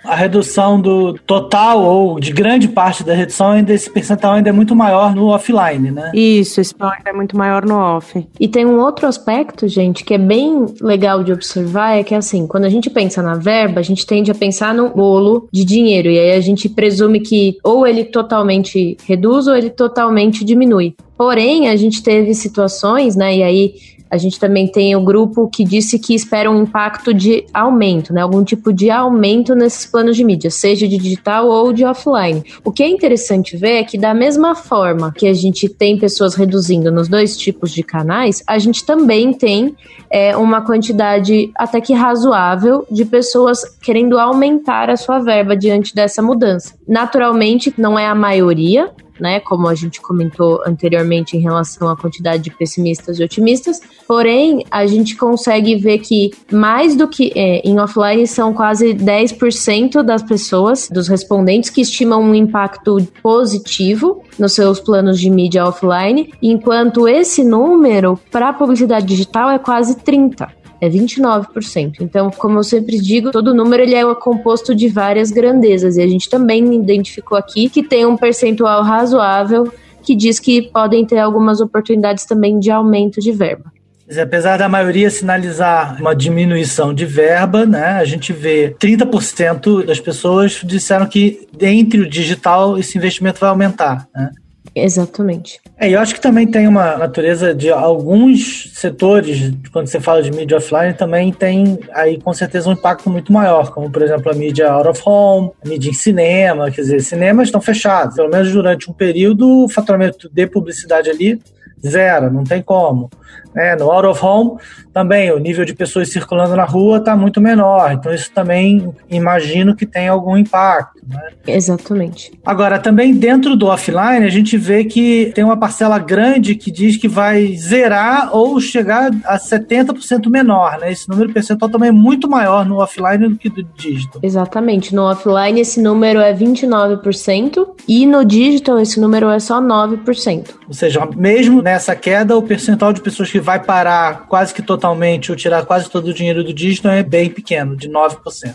A 0.04 0.14
redução 0.14 0.80
do 0.80 1.14
total 1.14 1.82
ou 1.82 2.20
de 2.20 2.32
grande 2.32 2.68
parte 2.68 3.04
da 3.04 3.14
redução, 3.14 3.52
ainda 3.52 3.72
esse 3.72 3.90
percentual 3.90 4.34
ainda 4.34 4.50
é 4.50 4.52
muito 4.52 4.74
maior 4.74 5.14
no 5.14 5.26
offline, 5.26 5.90
né? 5.90 6.10
Isso, 6.14 6.60
esse 6.60 6.74
ainda 6.78 7.10
é 7.10 7.12
muito 7.12 7.36
maior 7.36 7.64
no 7.64 7.76
off. 7.76 8.26
E 8.38 8.48
tem 8.48 8.66
um 8.66 8.78
outro 8.78 9.06
aspecto, 9.06 9.68
gente, 9.68 10.04
que 10.04 10.14
é 10.14 10.18
bem 10.18 10.66
legal 10.80 11.22
de 11.22 11.32
observar, 11.32 11.98
é 11.98 12.02
que 12.02 12.14
assim, 12.14 12.46
quando 12.46 12.64
a 12.64 12.68
gente 12.68 12.90
pensa 12.90 13.22
na 13.22 13.34
verba, 13.34 13.80
a 13.80 13.82
gente 13.82 14.06
tende 14.06 14.30
a 14.30 14.34
pensar 14.34 14.74
no 14.74 14.90
bolo 14.90 15.48
de 15.52 15.64
dinheiro, 15.64 16.08
e 16.08 16.18
aí 16.18 16.32
a 16.32 16.40
gente 16.40 16.68
presume 16.68 17.20
que 17.20 17.56
ou 17.62 17.86
ele 17.86 18.04
totalmente 18.04 18.96
reduz 19.06 19.46
ou 19.46 19.56
ele 19.56 19.70
totalmente 19.70 20.44
diminui. 20.44 20.94
Porém, 21.16 21.68
a 21.68 21.76
gente 21.76 22.02
teve 22.02 22.34
situações, 22.34 23.14
né, 23.14 23.36
e 23.36 23.42
aí 23.42 23.74
a 24.12 24.18
gente 24.18 24.38
também 24.38 24.68
tem 24.68 24.94
o 24.94 25.00
grupo 25.00 25.48
que 25.48 25.64
disse 25.64 25.98
que 25.98 26.14
espera 26.14 26.50
um 26.50 26.64
impacto 26.64 27.14
de 27.14 27.46
aumento, 27.54 28.12
né? 28.12 28.20
Algum 28.20 28.44
tipo 28.44 28.70
de 28.70 28.90
aumento 28.90 29.54
nesses 29.54 29.86
planos 29.86 30.18
de 30.18 30.22
mídia, 30.22 30.50
seja 30.50 30.86
de 30.86 30.98
digital 30.98 31.48
ou 31.48 31.72
de 31.72 31.82
offline. 31.82 32.44
O 32.62 32.70
que 32.70 32.82
é 32.82 32.88
interessante 32.88 33.56
ver 33.56 33.80
é 33.80 33.84
que, 33.84 33.96
da 33.96 34.12
mesma 34.12 34.54
forma 34.54 35.14
que 35.16 35.26
a 35.26 35.32
gente 35.32 35.66
tem 35.66 35.96
pessoas 35.96 36.34
reduzindo 36.34 36.92
nos 36.92 37.08
dois 37.08 37.38
tipos 37.38 37.72
de 37.72 37.82
canais, 37.82 38.42
a 38.46 38.58
gente 38.58 38.84
também 38.84 39.32
tem 39.32 39.74
é, 40.10 40.36
uma 40.36 40.60
quantidade 40.60 41.50
até 41.56 41.80
que 41.80 41.94
razoável 41.94 42.86
de 42.90 43.06
pessoas 43.06 43.62
querendo 43.80 44.18
aumentar 44.18 44.90
a 44.90 44.96
sua 44.98 45.20
verba 45.20 45.56
diante 45.56 45.94
dessa 45.94 46.20
mudança. 46.20 46.74
Naturalmente, 46.86 47.72
não 47.78 47.98
é 47.98 48.06
a 48.06 48.14
maioria, 48.14 48.90
né? 49.22 49.38
Como 49.38 49.68
a 49.68 49.74
gente 49.74 50.00
comentou 50.00 50.60
anteriormente 50.66 51.36
em 51.36 51.40
relação 51.40 51.88
à 51.88 51.96
quantidade 51.96 52.42
de 52.42 52.50
pessimistas 52.50 53.20
e 53.20 53.22
otimistas. 53.22 53.80
Porém, 54.06 54.66
a 54.68 54.84
gente 54.84 55.16
consegue 55.16 55.76
ver 55.76 55.98
que 55.98 56.32
mais 56.50 56.96
do 56.96 57.06
que 57.06 57.32
é, 57.36 57.60
em 57.60 57.78
offline 57.78 58.26
são 58.26 58.52
quase 58.52 58.92
10% 58.92 60.02
das 60.02 60.24
pessoas, 60.24 60.88
dos 60.88 61.06
respondentes, 61.06 61.70
que 61.70 61.80
estimam 61.80 62.20
um 62.20 62.34
impacto 62.34 62.96
positivo 63.22 64.24
nos 64.36 64.54
seus 64.54 64.80
planos 64.80 65.20
de 65.20 65.30
mídia 65.30 65.64
offline, 65.64 66.32
enquanto 66.42 67.06
esse 67.06 67.44
número 67.44 68.18
para 68.30 68.52
publicidade 68.52 69.06
digital 69.06 69.50
é 69.50 69.58
quase 69.58 69.98
30 69.98 70.61
é 70.82 70.90
29%. 70.90 72.00
Então, 72.00 72.28
como 72.28 72.58
eu 72.58 72.64
sempre 72.64 72.98
digo, 72.98 73.30
todo 73.30 73.54
número 73.54 73.84
ele 73.84 73.94
é 73.94 74.14
composto 74.16 74.74
de 74.74 74.88
várias 74.88 75.30
grandezas 75.30 75.96
e 75.96 76.02
a 76.02 76.08
gente 76.08 76.28
também 76.28 76.74
identificou 76.74 77.38
aqui 77.38 77.70
que 77.70 77.84
tem 77.84 78.04
um 78.04 78.16
percentual 78.16 78.82
razoável 78.82 79.72
que 80.02 80.16
diz 80.16 80.40
que 80.40 80.60
podem 80.60 81.06
ter 81.06 81.20
algumas 81.20 81.60
oportunidades 81.60 82.24
também 82.24 82.58
de 82.58 82.72
aumento 82.72 83.20
de 83.20 83.30
verba. 83.30 83.72
Apesar 84.20 84.56
da 84.56 84.68
maioria 84.68 85.08
sinalizar 85.08 86.00
uma 86.00 86.16
diminuição 86.16 86.92
de 86.92 87.06
verba, 87.06 87.64
né, 87.64 87.92
a 87.92 88.04
gente 88.04 88.32
vê 88.32 88.74
30% 88.76 89.86
das 89.86 90.00
pessoas 90.00 90.60
disseram 90.64 91.06
que 91.06 91.46
entre 91.60 92.00
o 92.00 92.10
digital 92.10 92.76
esse 92.76 92.98
investimento 92.98 93.38
vai 93.38 93.50
aumentar. 93.50 94.08
Né? 94.12 94.30
Exatamente. 94.74 95.60
É, 95.78 95.90
eu 95.90 96.00
acho 96.00 96.14
que 96.14 96.20
também 96.20 96.46
tem 96.46 96.66
uma 96.66 96.96
natureza 96.96 97.54
de 97.54 97.70
alguns 97.70 98.70
setores, 98.74 99.52
quando 99.72 99.86
você 99.86 100.00
fala 100.00 100.22
de 100.22 100.30
mídia 100.30 100.56
offline, 100.56 100.94
também 100.94 101.32
tem 101.32 101.78
aí 101.92 102.18
com 102.20 102.32
certeza 102.32 102.68
um 102.68 102.72
impacto 102.72 103.10
muito 103.10 103.32
maior, 103.32 103.70
como 103.70 103.90
por 103.90 104.02
exemplo 104.02 104.30
a 104.30 104.34
mídia 104.34 104.70
out 104.70 104.88
of 104.88 105.02
home, 105.04 105.50
a 105.64 105.68
mídia 105.68 105.90
em 105.90 105.94
cinema, 105.94 106.70
quer 106.70 106.82
dizer, 106.82 107.00
cinemas 107.00 107.48
estão 107.48 107.60
fechados, 107.60 108.16
pelo 108.16 108.30
menos 108.30 108.50
durante 108.52 108.90
um 108.90 108.94
período, 108.94 109.64
o 109.64 109.68
faturamento 109.68 110.30
de 110.32 110.46
publicidade 110.46 111.10
ali 111.10 111.38
zero, 111.86 112.32
não 112.32 112.44
tem 112.44 112.62
como. 112.62 113.10
É, 113.54 113.76
no 113.76 113.90
out 113.90 114.06
of 114.06 114.24
home, 114.24 114.58
também 114.92 115.30
o 115.30 115.38
nível 115.38 115.64
de 115.64 115.74
pessoas 115.74 116.10
circulando 116.10 116.56
na 116.56 116.64
rua 116.64 116.98
está 116.98 117.16
muito 117.16 117.40
menor, 117.40 117.92
então 117.92 118.12
isso 118.12 118.30
também 118.32 118.94
imagino 119.10 119.76
que 119.76 119.86
tem 119.86 120.08
algum 120.08 120.36
impacto. 120.36 121.00
Né? 121.06 121.20
Exatamente. 121.46 122.32
Agora, 122.44 122.78
também 122.78 123.14
dentro 123.14 123.56
do 123.56 123.66
offline, 123.66 124.24
a 124.24 124.30
gente 124.30 124.56
vê 124.56 124.84
que 124.84 125.32
tem 125.34 125.44
uma 125.44 125.56
parcela 125.56 125.98
grande 125.98 126.54
que 126.54 126.70
diz 126.70 126.96
que 126.96 127.08
vai 127.08 127.54
zerar 127.56 128.34
ou 128.34 128.60
chegar 128.60 129.10
a 129.24 129.38
70% 129.38 130.28
menor. 130.30 130.78
Né? 130.78 130.92
Esse 130.92 131.08
número 131.08 131.32
percentual 131.32 131.70
também 131.70 131.88
é 131.88 131.92
muito 131.92 132.28
maior 132.28 132.64
no 132.64 132.78
offline 132.78 133.28
do 133.28 133.36
que 133.36 133.48
do 133.48 133.62
digital. 133.62 134.20
Exatamente. 134.22 134.94
No 134.94 135.02
offline, 135.02 135.60
esse 135.60 135.80
número 135.80 136.20
é 136.20 136.32
29% 136.32 137.66
e 137.88 138.06
no 138.06 138.24
digital, 138.24 138.78
esse 138.78 139.00
número 139.00 139.28
é 139.28 139.38
só 139.38 139.60
9%. 139.60 140.50
Ou 140.68 140.74
seja, 140.74 141.06
mesmo 141.16 141.60
nessa 141.60 141.96
queda, 141.96 142.36
o 142.36 142.42
percentual 142.42 142.92
de 142.92 143.00
pessoas 143.00 143.21
que 143.30 143.40
vai 143.40 143.62
parar 143.62 144.26
quase 144.28 144.54
que 144.54 144.62
totalmente 144.62 145.30
ou 145.30 145.36
tirar 145.36 145.64
quase 145.64 145.90
todo 145.90 146.08
o 146.08 146.14
dinheiro 146.14 146.42
do 146.42 146.52
digital 146.52 146.92
é 146.92 147.02
bem 147.02 147.28
pequeno, 147.30 147.76
de 147.76 147.88
9%. 147.88 148.54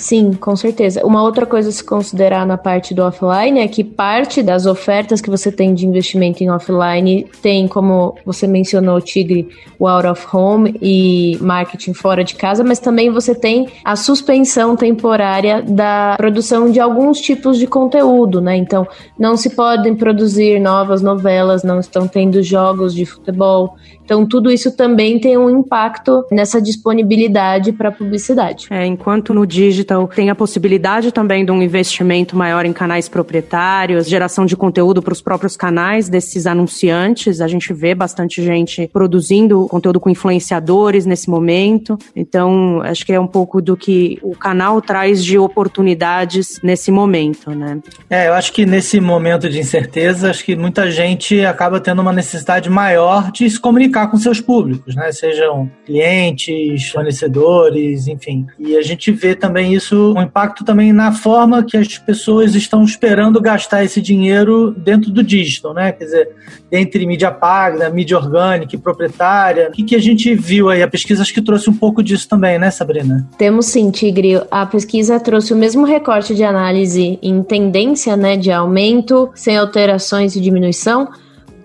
Sim, 0.00 0.32
com 0.32 0.56
certeza. 0.56 1.04
Uma 1.04 1.22
outra 1.22 1.44
coisa 1.44 1.68
a 1.68 1.72
se 1.72 1.84
considerar 1.84 2.46
na 2.46 2.56
parte 2.56 2.94
do 2.94 3.02
offline 3.02 3.60
é 3.60 3.68
que 3.68 3.84
parte 3.84 4.42
das 4.42 4.64
ofertas 4.64 5.20
que 5.20 5.28
você 5.28 5.52
tem 5.52 5.74
de 5.74 5.86
investimento 5.86 6.42
em 6.42 6.50
offline 6.50 7.26
tem, 7.42 7.68
como 7.68 8.14
você 8.24 8.46
mencionou, 8.46 8.98
Tigre, 9.00 9.48
o 9.78 9.86
out 9.86 10.06
of 10.06 10.26
home 10.34 10.74
e 10.80 11.36
marketing 11.42 11.92
fora 11.92 12.24
de 12.24 12.34
casa, 12.34 12.64
mas 12.64 12.78
também 12.78 13.10
você 13.10 13.34
tem 13.34 13.68
a 13.84 13.94
suspensão 13.94 14.74
temporária 14.74 15.62
da 15.62 16.14
produção 16.16 16.70
de 16.70 16.80
alguns 16.80 17.20
tipos 17.20 17.58
de 17.58 17.66
conteúdo, 17.66 18.40
né? 18.40 18.56
Então, 18.56 18.88
não 19.18 19.36
se 19.36 19.50
podem 19.50 19.94
produzir 19.94 20.58
novas 20.60 21.02
novelas, 21.02 21.62
não 21.62 21.78
estão 21.78 22.08
tendo 22.08 22.42
jogos 22.42 22.94
de 22.94 23.04
futebol. 23.04 23.76
Então, 24.10 24.26
tudo 24.26 24.50
isso 24.50 24.72
também 24.72 25.20
tem 25.20 25.38
um 25.38 25.48
impacto 25.48 26.26
nessa 26.32 26.60
disponibilidade 26.60 27.70
para 27.70 27.92
publicidade. 27.92 28.66
É, 28.68 28.84
enquanto 28.84 29.32
no 29.32 29.46
digital 29.46 30.08
tem 30.08 30.30
a 30.30 30.34
possibilidade 30.34 31.12
também 31.12 31.44
de 31.44 31.52
um 31.52 31.62
investimento 31.62 32.36
maior 32.36 32.66
em 32.66 32.72
canais 32.72 33.08
proprietários, 33.08 34.08
geração 34.08 34.44
de 34.44 34.56
conteúdo 34.56 35.00
para 35.00 35.12
os 35.12 35.22
próprios 35.22 35.56
canais 35.56 36.08
desses 36.08 36.44
anunciantes, 36.48 37.40
a 37.40 37.46
gente 37.46 37.72
vê 37.72 37.94
bastante 37.94 38.42
gente 38.42 38.90
produzindo 38.92 39.68
conteúdo 39.68 40.00
com 40.00 40.10
influenciadores 40.10 41.06
nesse 41.06 41.30
momento. 41.30 41.96
Então, 42.16 42.82
acho 42.82 43.06
que 43.06 43.12
é 43.12 43.20
um 43.20 43.28
pouco 43.28 43.62
do 43.62 43.76
que 43.76 44.18
o 44.24 44.34
canal 44.34 44.82
traz 44.82 45.24
de 45.24 45.38
oportunidades 45.38 46.58
nesse 46.64 46.90
momento, 46.90 47.52
né? 47.52 47.78
É, 48.10 48.26
eu 48.26 48.34
acho 48.34 48.52
que 48.52 48.66
nesse 48.66 49.00
momento 49.00 49.48
de 49.48 49.60
incerteza, 49.60 50.30
acho 50.30 50.44
que 50.44 50.56
muita 50.56 50.90
gente 50.90 51.44
acaba 51.44 51.78
tendo 51.78 52.02
uma 52.02 52.12
necessidade 52.12 52.68
maior 52.68 53.30
de 53.30 53.48
se 53.48 53.60
comunicar 53.60 53.99
comunicar 54.00 54.08
com 54.08 54.16
seus 54.16 54.40
públicos, 54.40 54.94
né? 54.94 55.12
Sejam 55.12 55.70
clientes, 55.84 56.88
fornecedores, 56.90 58.06
enfim. 58.06 58.46
E 58.58 58.76
a 58.76 58.82
gente 58.82 59.10
vê 59.12 59.34
também 59.34 59.74
isso, 59.74 60.14
um 60.16 60.22
impacto 60.22 60.64
também 60.64 60.92
na 60.92 61.12
forma 61.12 61.62
que 61.62 61.76
as 61.76 61.98
pessoas 61.98 62.54
estão 62.54 62.84
esperando 62.84 63.40
gastar 63.40 63.84
esse 63.84 64.00
dinheiro 64.00 64.70
dentro 64.70 65.10
do 65.10 65.22
digital, 65.22 65.74
né? 65.74 65.92
Quer 65.92 66.04
dizer, 66.04 66.28
entre 66.70 67.04
mídia 67.06 67.30
paga, 67.30 67.90
mídia 67.90 68.16
orgânica 68.16 68.74
e 68.74 68.78
proprietária. 68.78 69.68
O 69.68 69.72
que, 69.72 69.82
que 69.82 69.96
a 69.96 70.00
gente 70.00 70.34
viu 70.34 70.68
aí? 70.68 70.82
A 70.82 70.88
pesquisa 70.88 71.22
acho 71.22 71.34
que 71.34 71.42
trouxe 71.42 71.68
um 71.68 71.74
pouco 71.74 72.02
disso 72.02 72.28
também, 72.28 72.58
né, 72.58 72.70
Sabrina? 72.70 73.28
Temos 73.36 73.66
sim, 73.66 73.90
Tigre. 73.90 74.42
A 74.50 74.64
pesquisa 74.66 75.18
trouxe 75.18 75.52
o 75.52 75.56
mesmo 75.56 75.84
recorte 75.84 76.34
de 76.34 76.44
análise 76.44 77.18
em 77.22 77.42
tendência, 77.42 78.16
né, 78.16 78.36
de 78.36 78.50
aumento, 78.50 79.30
sem 79.34 79.56
alterações 79.56 80.36
e 80.36 80.40
diminuição 80.40 81.08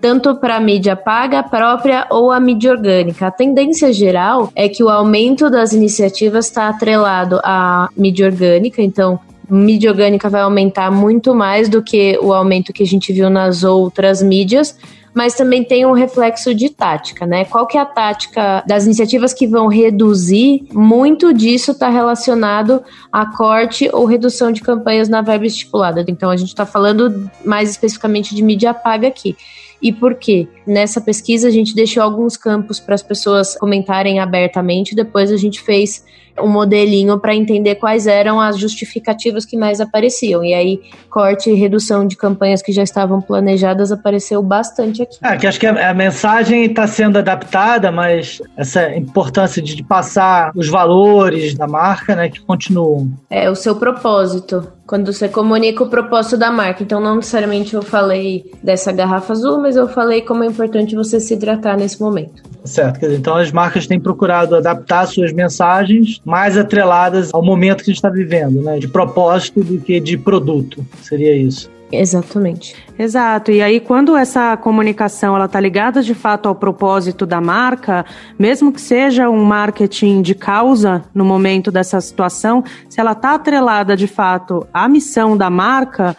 tanto 0.00 0.34
para 0.36 0.56
a 0.56 0.60
mídia 0.60 0.94
paga 0.94 1.42
própria 1.42 2.06
ou 2.10 2.30
a 2.30 2.38
mídia 2.38 2.70
orgânica. 2.70 3.26
A 3.26 3.30
tendência 3.30 3.92
geral 3.92 4.50
é 4.54 4.68
que 4.68 4.82
o 4.82 4.88
aumento 4.88 5.50
das 5.50 5.72
iniciativas 5.72 6.46
está 6.46 6.68
atrelado 6.68 7.40
à 7.42 7.88
mídia 7.96 8.26
orgânica, 8.26 8.82
então 8.82 9.18
mídia 9.48 9.90
orgânica 9.90 10.28
vai 10.28 10.40
aumentar 10.40 10.90
muito 10.90 11.34
mais 11.34 11.68
do 11.68 11.82
que 11.82 12.18
o 12.20 12.32
aumento 12.32 12.72
que 12.72 12.82
a 12.82 12.86
gente 12.86 13.12
viu 13.12 13.30
nas 13.30 13.62
outras 13.62 14.22
mídias, 14.22 14.76
mas 15.14 15.34
também 15.34 15.64
tem 15.64 15.86
um 15.86 15.92
reflexo 15.92 16.54
de 16.54 16.68
tática, 16.68 17.24
né? 17.26 17.46
Qual 17.46 17.66
que 17.66 17.78
é 17.78 17.80
a 17.80 17.86
tática 17.86 18.62
das 18.66 18.84
iniciativas 18.84 19.32
que 19.32 19.46
vão 19.46 19.66
reduzir? 19.66 20.66
Muito 20.72 21.32
disso 21.32 21.70
está 21.70 21.88
relacionado 21.88 22.82
a 23.10 23.24
corte 23.24 23.88
ou 23.92 24.04
redução 24.04 24.52
de 24.52 24.60
campanhas 24.60 25.08
na 25.08 25.22
verba 25.22 25.46
estipulada. 25.46 26.04
Então 26.06 26.28
a 26.28 26.36
gente 26.36 26.48
está 26.48 26.66
falando 26.66 27.30
mais 27.42 27.70
especificamente 27.70 28.34
de 28.34 28.42
mídia 28.42 28.74
paga 28.74 29.08
aqui. 29.08 29.34
E 29.86 29.92
por 29.92 30.16
quê? 30.16 30.48
Nessa 30.66 31.00
pesquisa 31.00 31.46
a 31.46 31.50
gente 31.52 31.72
deixou 31.72 32.02
alguns 32.02 32.36
campos 32.36 32.80
para 32.80 32.96
as 32.96 33.04
pessoas 33.04 33.56
comentarem 33.56 34.18
abertamente, 34.18 34.96
depois 34.96 35.30
a 35.30 35.36
gente 35.36 35.60
fez 35.60 36.04
um 36.40 36.48
modelinho 36.48 37.18
para 37.18 37.34
entender 37.34 37.76
quais 37.76 38.06
eram 38.06 38.40
as 38.40 38.58
justificativas 38.58 39.44
que 39.44 39.56
mais 39.56 39.80
apareciam. 39.80 40.44
E 40.44 40.54
aí, 40.54 40.80
corte 41.10 41.50
e 41.50 41.54
redução 41.54 42.06
de 42.06 42.16
campanhas 42.16 42.62
que 42.62 42.72
já 42.72 42.82
estavam 42.82 43.20
planejadas 43.20 43.92
apareceu 43.92 44.42
bastante 44.42 45.02
aqui. 45.02 45.16
Ah, 45.22 45.36
que 45.36 45.46
acho 45.46 45.58
que 45.58 45.66
a, 45.66 45.90
a 45.90 45.94
mensagem 45.94 46.64
está 46.64 46.86
sendo 46.86 47.18
adaptada, 47.18 47.90
mas 47.90 48.40
essa 48.56 48.94
importância 48.96 49.62
de, 49.62 49.74
de 49.74 49.82
passar 49.82 50.52
os 50.54 50.68
valores 50.68 51.54
da 51.54 51.66
marca, 51.66 52.14
né, 52.14 52.28
que 52.28 52.40
continuam. 52.40 53.10
É 53.30 53.50
o 53.50 53.54
seu 53.54 53.76
propósito 53.76 54.66
quando 54.86 55.12
você 55.12 55.28
comunica 55.28 55.82
o 55.82 55.90
propósito 55.90 56.36
da 56.36 56.50
marca. 56.50 56.82
Então, 56.82 57.00
não 57.00 57.16
necessariamente 57.16 57.74
eu 57.74 57.82
falei 57.82 58.52
dessa 58.62 58.92
garrafa 58.92 59.32
azul, 59.32 59.60
mas 59.60 59.76
eu 59.76 59.88
falei 59.88 60.22
como 60.22 60.44
é 60.44 60.46
importante 60.46 60.94
você 60.94 61.18
se 61.18 61.34
hidratar 61.34 61.76
nesse 61.76 62.00
momento. 62.00 62.42
Certo, 62.64 63.06
então 63.06 63.36
as 63.36 63.52
marcas 63.52 63.86
têm 63.86 64.00
procurado 64.00 64.56
adaptar 64.56 65.06
suas 65.06 65.32
mensagens 65.32 66.20
mais 66.26 66.58
atreladas 66.58 67.32
ao 67.32 67.40
momento 67.40 67.84
que 67.84 67.90
a 67.90 67.94
gente 67.94 67.98
está 67.98 68.10
vivendo, 68.10 68.60
né? 68.60 68.80
De 68.80 68.88
propósito 68.88 69.62
do 69.62 69.78
que 69.80 70.00
de 70.00 70.18
produto, 70.18 70.84
seria 71.00 71.36
isso. 71.36 71.70
Exatamente. 71.92 72.74
Exato. 72.98 73.52
E 73.52 73.62
aí, 73.62 73.78
quando 73.78 74.16
essa 74.16 74.56
comunicação 74.56 75.36
ela 75.36 75.44
está 75.44 75.60
ligada 75.60 76.02
de 76.02 76.14
fato 76.14 76.48
ao 76.48 76.54
propósito 76.56 77.24
da 77.24 77.40
marca, 77.40 78.04
mesmo 78.36 78.72
que 78.72 78.80
seja 78.80 79.30
um 79.30 79.44
marketing 79.44 80.20
de 80.20 80.34
causa 80.34 81.04
no 81.14 81.24
momento 81.24 81.70
dessa 81.70 82.00
situação, 82.00 82.64
se 82.88 82.98
ela 82.98 83.12
está 83.12 83.34
atrelada 83.34 83.96
de 83.96 84.08
fato 84.08 84.66
à 84.74 84.88
missão 84.88 85.36
da 85.36 85.48
marca, 85.48 86.16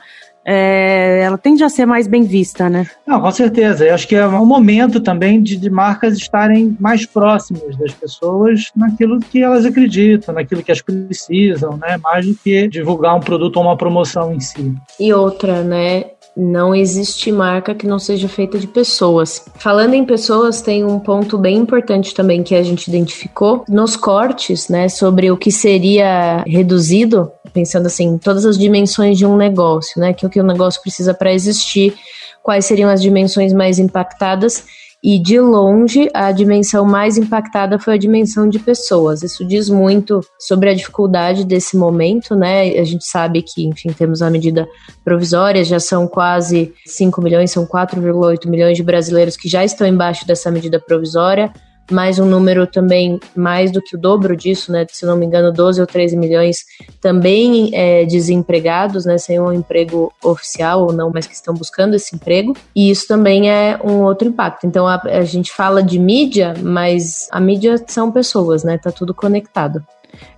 é, 0.50 1.24
ela 1.24 1.38
tende 1.38 1.62
a 1.62 1.68
ser 1.68 1.86
mais 1.86 2.08
bem 2.08 2.24
vista, 2.24 2.70
né? 2.70 2.88
Não, 3.06 3.20
com 3.20 3.32
certeza. 3.32 3.86
Eu 3.86 3.94
acho 3.94 4.08
que 4.08 4.16
é 4.16 4.26
um 4.26 4.46
momento 4.46 5.02
também 5.02 5.44
de, 5.44 5.58
de, 5.58 5.70
marcas 5.70 6.18
estarem 6.18 6.78
mais 6.80 7.06
próximas 7.06 7.76
das 7.76 7.92
pessoas 7.94 8.72
naquilo 8.74 9.20
que 9.20 9.44
elas 9.44 9.66
acreditam, 9.66 10.34
naquilo 10.34 10.64
que 10.64 10.72
elas 10.72 10.82
precisam, 10.82 11.76
né? 11.76 11.98
Mais 12.02 12.26
do 12.26 12.34
que 12.34 12.66
divulgar 12.70 13.14
um 13.14 13.20
produto 13.20 13.58
ou 13.58 13.64
uma 13.64 13.76
promoção 13.76 14.34
em 14.34 14.40
si. 14.40 14.74
E 14.98 15.12
outra, 15.12 15.64
né? 15.64 16.06
Não 16.38 16.76
existe 16.76 17.32
marca 17.32 17.74
que 17.74 17.88
não 17.88 17.98
seja 17.98 18.28
feita 18.28 18.60
de 18.60 18.68
pessoas. 18.68 19.44
Falando 19.56 19.96
em 19.96 20.06
pessoas, 20.06 20.62
tem 20.62 20.86
um 20.86 21.00
ponto 21.00 21.38
bem 21.38 21.58
importante 21.58 22.14
também 22.14 22.44
que 22.44 22.54
a 22.54 22.62
gente 22.62 22.88
identificou 22.88 23.66
nos 23.68 23.96
cortes, 23.96 24.70
né, 24.70 24.88
sobre 24.88 25.32
o 25.32 25.38
que 25.38 25.52
seria 25.52 26.44
reduzido 26.46 27.32
pensando 27.58 27.88
assim, 27.88 28.20
todas 28.20 28.46
as 28.46 28.56
dimensões 28.56 29.18
de 29.18 29.26
um 29.26 29.36
negócio, 29.36 30.00
né? 30.00 30.14
Que 30.14 30.28
o 30.28 30.30
que 30.30 30.40
o 30.40 30.44
negócio 30.44 30.80
precisa 30.80 31.12
para 31.12 31.34
existir, 31.34 31.96
quais 32.44 32.66
seriam 32.66 32.88
as 32.88 33.02
dimensões 33.02 33.52
mais 33.52 33.80
impactadas 33.80 34.64
e 35.04 35.20
de 35.20 35.40
longe 35.40 36.10
a 36.14 36.32
dimensão 36.32 36.86
mais 36.86 37.18
impactada 37.18 37.78
foi 37.78 37.94
a 37.94 37.98
dimensão 37.98 38.50
de 38.50 38.60
pessoas. 38.60 39.22
Isso 39.22 39.46
diz 39.46 39.70
muito 39.70 40.22
sobre 40.40 40.70
a 40.70 40.74
dificuldade 40.74 41.46
desse 41.46 41.78
momento, 41.78 42.36
né? 42.36 42.70
A 42.80 42.84
gente 42.84 43.06
sabe 43.06 43.42
que, 43.42 43.66
enfim, 43.66 43.90
temos 43.90 44.22
a 44.22 44.30
medida 44.30 44.68
provisória, 45.06 45.64
já 45.64 45.80
são 45.80 46.08
quase 46.08 46.74
5 46.86 47.22
milhões, 47.22 47.52
são 47.52 47.66
4,8 47.66 48.48
milhões 48.48 48.76
de 48.76 48.84
brasileiros 48.84 49.38
que 49.38 49.48
já 49.48 49.64
estão 49.64 49.88
embaixo 49.88 50.26
dessa 50.26 50.50
medida 50.50 50.80
provisória 50.80 51.54
mais 51.92 52.20
um 52.20 52.26
número 52.26 52.68
também 52.68 53.20
mais 53.36 53.72
do 53.72 53.82
que 53.82 53.96
o 53.96 54.00
dobro 54.00 54.36
disso, 54.36 54.72
né? 54.72 54.86
Se 54.90 55.06
não 55.06 55.16
me 55.16 55.26
engano, 55.26 55.52
12 55.52 55.80
ou 55.80 55.88
13 55.88 56.18
milhões 56.18 56.66
também 57.02 57.72
é, 57.74 58.06
desempregados, 58.06 59.06
né? 59.06 59.18
Sem 59.18 59.40
um 59.40 59.52
emprego 59.52 60.12
oficial 60.24 60.84
ou 60.84 60.94
não, 60.94 61.12
mas 61.14 61.28
que 61.28 61.34
estão 61.34 61.54
buscando 61.54 61.96
esse 61.96 62.16
emprego. 62.16 62.56
E 62.76 62.90
isso 62.90 63.08
também 63.08 63.50
é 63.50 63.80
um 63.84 64.04
outro 64.04 64.28
impacto. 64.28 64.68
Então 64.68 64.88
a, 64.88 65.02
a 65.04 65.24
gente 65.24 65.52
fala 65.52 65.82
de 65.82 65.98
mídia, 66.00 66.54
mas 66.62 67.28
a 67.32 67.40
mídia 67.40 67.84
são 67.88 68.12
pessoas, 68.12 68.64
né? 68.64 68.78
Tá 68.78 68.92
tudo 68.92 69.14
conectado. 69.14 69.84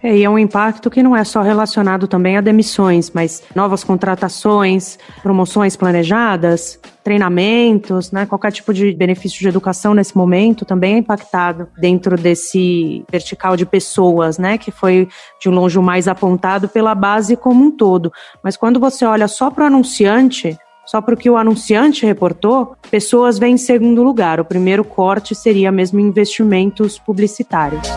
É, 0.02 0.18
e 0.18 0.24
é 0.24 0.30
um 0.30 0.40
impacto 0.40 0.90
que 0.90 1.04
não 1.04 1.16
é 1.16 1.24
só 1.24 1.42
relacionado 1.42 2.08
também 2.08 2.38
a 2.38 2.42
demissões, 2.42 3.12
mas 3.14 3.44
novas 3.56 3.84
contratações, 3.84 4.98
promoções 5.22 5.76
planejadas, 5.76 6.80
treinamentos, 7.04 8.12
né, 8.12 8.26
qualquer 8.26 8.52
tipo 8.52 8.74
de 8.74 8.92
benefício 8.94 9.40
de 9.40 9.48
educação 9.48 9.94
nesse 9.94 10.16
momento 10.16 10.64
também 10.64 10.96
é 10.96 10.98
impactado 10.98 11.68
dentro 11.78 12.16
desse 12.16 13.04
vertical 13.12 13.58
de 13.58 13.66
pessoas, 13.66 14.38
né, 14.38 14.58
que 14.58 14.72
foi 14.72 15.08
de 15.42 15.50
longe 15.50 15.78
o 15.78 15.84
mais 15.84 16.08
apontado 16.08 16.70
pela 16.70 16.94
base 16.94 17.36
como 17.36 17.66
um 17.66 17.72
todo. 17.72 18.12
Mas 18.44 18.56
quando 18.56 18.80
você 18.80 19.06
olha 19.06 19.28
só 19.28 19.50
para 19.50 19.64
o 19.64 19.68
anunciante, 19.68 20.58
só 20.86 21.02
para 21.02 21.14
o 21.14 21.18
que 21.18 21.30
o 21.30 21.38
anunciante 21.38 22.06
reportou, 22.06 22.76
pessoas 22.90 23.38
vêm 23.38 23.54
em 23.54 23.58
segundo 23.58 24.02
lugar. 24.02 24.40
O 24.40 24.46
primeiro 24.46 24.84
corte 24.84 25.36
seria 25.36 25.72
mesmo 25.72 26.00
investimentos 26.00 26.98
publicitários. 26.98 27.88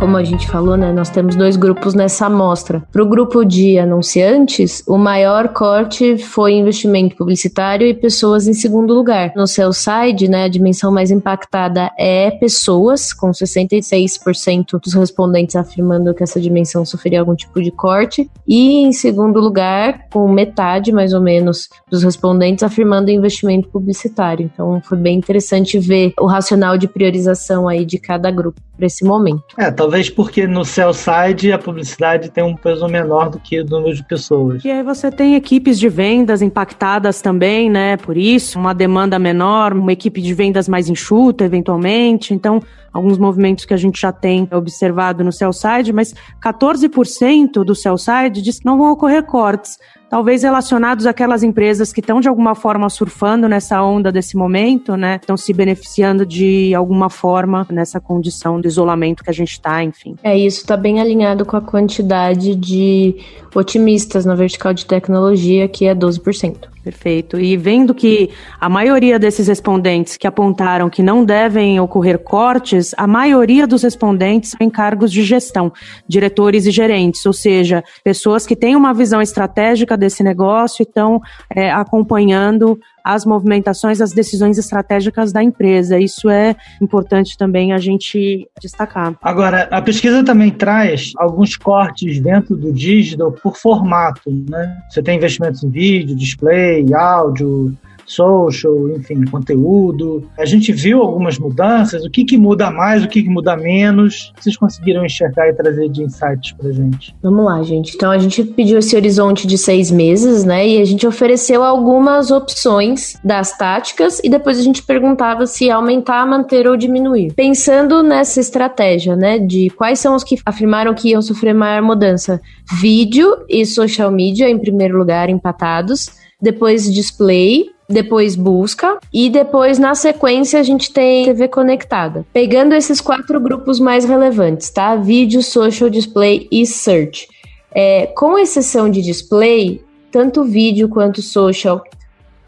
Como 0.00 0.16
a 0.16 0.24
gente 0.24 0.48
falou, 0.48 0.78
né, 0.78 0.94
nós 0.94 1.10
temos 1.10 1.36
dois 1.36 1.56
grupos 1.56 1.92
nessa 1.92 2.24
amostra. 2.24 2.82
Para 2.90 3.02
o 3.02 3.06
grupo 3.06 3.44
de 3.44 3.78
anunciantes, 3.78 4.82
o 4.88 4.96
maior 4.96 5.48
corte 5.48 6.16
foi 6.16 6.54
investimento 6.54 7.14
publicitário 7.14 7.86
e 7.86 7.92
pessoas 7.92 8.48
em 8.48 8.54
segundo 8.54 8.94
lugar. 8.94 9.30
No 9.36 9.46
seu 9.46 9.74
site, 9.74 10.26
né, 10.26 10.44
a 10.44 10.48
dimensão 10.48 10.90
mais 10.90 11.10
impactada 11.10 11.90
é 11.98 12.30
pessoas, 12.30 13.12
com 13.12 13.30
66% 13.30 14.80
dos 14.82 14.94
respondentes 14.94 15.54
afirmando 15.54 16.14
que 16.14 16.22
essa 16.22 16.40
dimensão 16.40 16.82
sofreria 16.86 17.20
algum 17.20 17.34
tipo 17.34 17.60
de 17.60 17.70
corte, 17.70 18.30
e 18.48 18.82
em 18.82 18.92
segundo 18.92 19.38
lugar, 19.38 20.06
com 20.10 20.26
metade 20.32 20.92
mais 20.92 21.12
ou 21.12 21.20
menos 21.20 21.68
dos 21.90 22.02
respondentes 22.02 22.62
afirmando 22.62 23.10
investimento 23.10 23.68
publicitário. 23.68 24.50
Então 24.50 24.80
foi 24.82 24.96
bem 24.96 25.18
interessante 25.18 25.78
ver 25.78 26.14
o 26.18 26.24
racional 26.24 26.78
de 26.78 26.88
priorização 26.88 27.68
aí 27.68 27.84
de 27.84 27.98
cada 27.98 28.30
grupo 28.30 28.62
para 28.80 28.86
esse 28.86 29.04
momento. 29.04 29.44
É, 29.58 29.70
talvez 29.70 29.89
porque 30.08 30.46
no 30.46 30.64
sell 30.64 30.92
side 30.94 31.52
a 31.52 31.58
publicidade 31.58 32.30
tem 32.30 32.44
um 32.44 32.54
peso 32.54 32.86
menor 32.86 33.30
do 33.30 33.40
que 33.40 33.60
o 33.60 33.64
número 33.64 33.94
de 33.94 34.04
pessoas. 34.04 34.64
E 34.64 34.70
aí 34.70 34.82
você 34.82 35.10
tem 35.10 35.34
equipes 35.34 35.78
de 35.78 35.88
vendas 35.88 36.42
impactadas 36.42 37.20
também, 37.20 37.68
né? 37.68 37.96
Por 37.96 38.16
isso, 38.16 38.58
uma 38.58 38.72
demanda 38.72 39.18
menor, 39.18 39.72
uma 39.72 39.92
equipe 39.92 40.20
de 40.22 40.32
vendas 40.32 40.68
mais 40.68 40.88
enxuta, 40.88 41.44
eventualmente. 41.44 42.32
Então, 42.32 42.62
alguns 42.92 43.18
movimentos 43.18 43.64
que 43.64 43.74
a 43.74 43.76
gente 43.76 44.00
já 44.00 44.12
tem 44.12 44.48
observado 44.52 45.24
no 45.24 45.32
sell 45.32 45.52
side, 45.52 45.92
mas 45.92 46.14
14% 46.42 47.64
do 47.64 47.74
sell 47.74 47.98
side 47.98 48.42
diz 48.42 48.60
que 48.60 48.66
não 48.66 48.78
vão 48.78 48.92
ocorrer 48.92 49.24
cortes 49.24 49.78
talvez 50.10 50.42
relacionados 50.42 51.06
àquelas 51.06 51.44
empresas 51.44 51.92
que 51.92 52.00
estão 52.00 52.20
de 52.20 52.28
alguma 52.28 52.54
forma 52.56 52.90
surfando 52.90 53.48
nessa 53.48 53.80
onda 53.82 54.10
desse 54.10 54.36
momento, 54.36 54.96
né? 54.96 55.16
Estão 55.20 55.36
se 55.36 55.52
beneficiando 55.52 56.26
de 56.26 56.74
alguma 56.74 57.08
forma 57.08 57.66
nessa 57.70 58.00
condição 58.00 58.60
de 58.60 58.66
isolamento 58.66 59.22
que 59.22 59.30
a 59.30 59.32
gente 59.32 59.52
está, 59.52 59.82
enfim. 59.84 60.16
É, 60.22 60.36
isso 60.36 60.62
está 60.62 60.76
bem 60.76 61.00
alinhado 61.00 61.46
com 61.46 61.56
a 61.56 61.60
quantidade 61.60 62.56
de 62.56 63.14
otimistas 63.54 64.26
na 64.26 64.34
vertical 64.34 64.74
de 64.74 64.84
tecnologia, 64.84 65.68
que 65.68 65.86
é 65.86 65.94
12%. 65.94 66.68
Perfeito. 66.82 67.38
E 67.38 67.58
vendo 67.58 67.94
que 67.94 68.30
a 68.58 68.66
maioria 68.66 69.18
desses 69.18 69.48
respondentes 69.48 70.16
que 70.16 70.26
apontaram 70.26 70.88
que 70.88 71.02
não 71.02 71.22
devem 71.24 71.78
ocorrer 71.78 72.18
cortes, 72.18 72.94
a 72.96 73.06
maioria 73.06 73.66
dos 73.66 73.82
respondentes 73.82 74.56
em 74.58 74.70
cargos 74.70 75.12
de 75.12 75.22
gestão, 75.22 75.70
diretores 76.08 76.64
e 76.64 76.70
gerentes, 76.70 77.26
ou 77.26 77.34
seja, 77.34 77.84
pessoas 78.02 78.46
que 78.46 78.56
têm 78.56 78.76
uma 78.76 78.94
visão 78.94 79.20
estratégica 79.20 79.94
desse 79.94 80.22
negócio 80.22 80.82
e 80.82 80.84
estão 80.84 81.20
é, 81.54 81.70
acompanhando 81.70 82.80
as 83.04 83.24
movimentações, 83.24 84.00
as 84.00 84.12
decisões 84.12 84.58
estratégicas 84.58 85.32
da 85.32 85.42
empresa. 85.42 85.98
Isso 85.98 86.28
é 86.28 86.56
importante 86.80 87.36
também 87.36 87.72
a 87.72 87.78
gente 87.78 88.48
destacar. 88.60 89.14
Agora, 89.22 89.68
a 89.70 89.82
pesquisa 89.82 90.24
também 90.24 90.50
traz 90.50 91.12
alguns 91.16 91.56
cortes 91.56 92.20
dentro 92.20 92.56
do 92.56 92.72
digital 92.72 93.32
por 93.32 93.56
formato, 93.56 94.30
né? 94.48 94.76
Você 94.88 95.02
tem 95.02 95.16
investimentos 95.16 95.62
em 95.62 95.70
vídeo, 95.70 96.16
display, 96.16 96.92
áudio, 96.94 97.76
social, 98.10 98.90
enfim, 98.90 99.24
conteúdo. 99.24 100.28
A 100.36 100.44
gente 100.44 100.72
viu 100.72 101.00
algumas 101.00 101.38
mudanças, 101.38 102.04
o 102.04 102.10
que, 102.10 102.24
que 102.24 102.36
muda 102.36 102.70
mais, 102.70 103.04
o 103.04 103.08
que, 103.08 103.22
que 103.22 103.28
muda 103.28 103.56
menos. 103.56 104.32
Vocês 104.38 104.56
conseguiram 104.56 105.04
enxergar 105.04 105.48
e 105.48 105.52
trazer 105.52 105.88
de 105.88 106.02
insights 106.02 106.52
pra 106.52 106.72
gente? 106.72 107.14
Vamos 107.22 107.44
lá, 107.44 107.62
gente. 107.62 107.94
Então 107.94 108.10
a 108.10 108.18
gente 108.18 108.42
pediu 108.42 108.78
esse 108.78 108.96
horizonte 108.96 109.46
de 109.46 109.56
seis 109.56 109.90
meses, 109.90 110.44
né? 110.44 110.66
E 110.66 110.80
a 110.80 110.84
gente 110.84 111.06
ofereceu 111.06 111.62
algumas 111.62 112.30
opções 112.30 113.18
das 113.24 113.56
táticas 113.56 114.20
e 114.24 114.28
depois 114.28 114.58
a 114.58 114.62
gente 114.62 114.82
perguntava 114.82 115.46
se 115.46 115.70
aumentar, 115.70 116.26
manter 116.26 116.66
ou 116.66 116.76
diminuir. 116.76 117.32
Pensando 117.34 118.02
nessa 118.02 118.40
estratégia, 118.40 119.14
né? 119.14 119.38
De 119.38 119.70
quais 119.70 120.00
são 120.00 120.14
os 120.14 120.24
que 120.24 120.36
afirmaram 120.44 120.94
que 120.94 121.10
iam 121.10 121.22
sofrer 121.22 121.54
maior 121.54 121.82
mudança. 121.82 122.40
Vídeo 122.80 123.44
e 123.48 123.64
social 123.64 124.10
media, 124.10 124.48
em 124.48 124.58
primeiro 124.58 124.98
lugar, 124.98 125.28
empatados. 125.28 126.08
Depois 126.42 126.92
display, 126.92 127.66
depois 127.92 128.36
busca 128.36 128.98
e 129.12 129.28
depois 129.28 129.78
na 129.78 129.94
sequência 129.94 130.60
a 130.60 130.62
gente 130.62 130.92
tem 130.92 131.24
TV 131.24 131.48
conectada. 131.48 132.24
Pegando 132.32 132.74
esses 132.74 133.00
quatro 133.00 133.40
grupos 133.40 133.78
mais 133.78 134.04
relevantes, 134.04 134.70
tá? 134.70 134.96
Vídeo, 134.96 135.42
social, 135.42 135.90
display 135.90 136.48
e 136.50 136.66
search. 136.66 137.28
É, 137.72 138.06
com 138.06 138.38
exceção 138.38 138.90
de 138.90 139.00
display, 139.00 139.82
tanto 140.10 140.44
vídeo 140.44 140.88
quanto 140.88 141.22
social, 141.22 141.82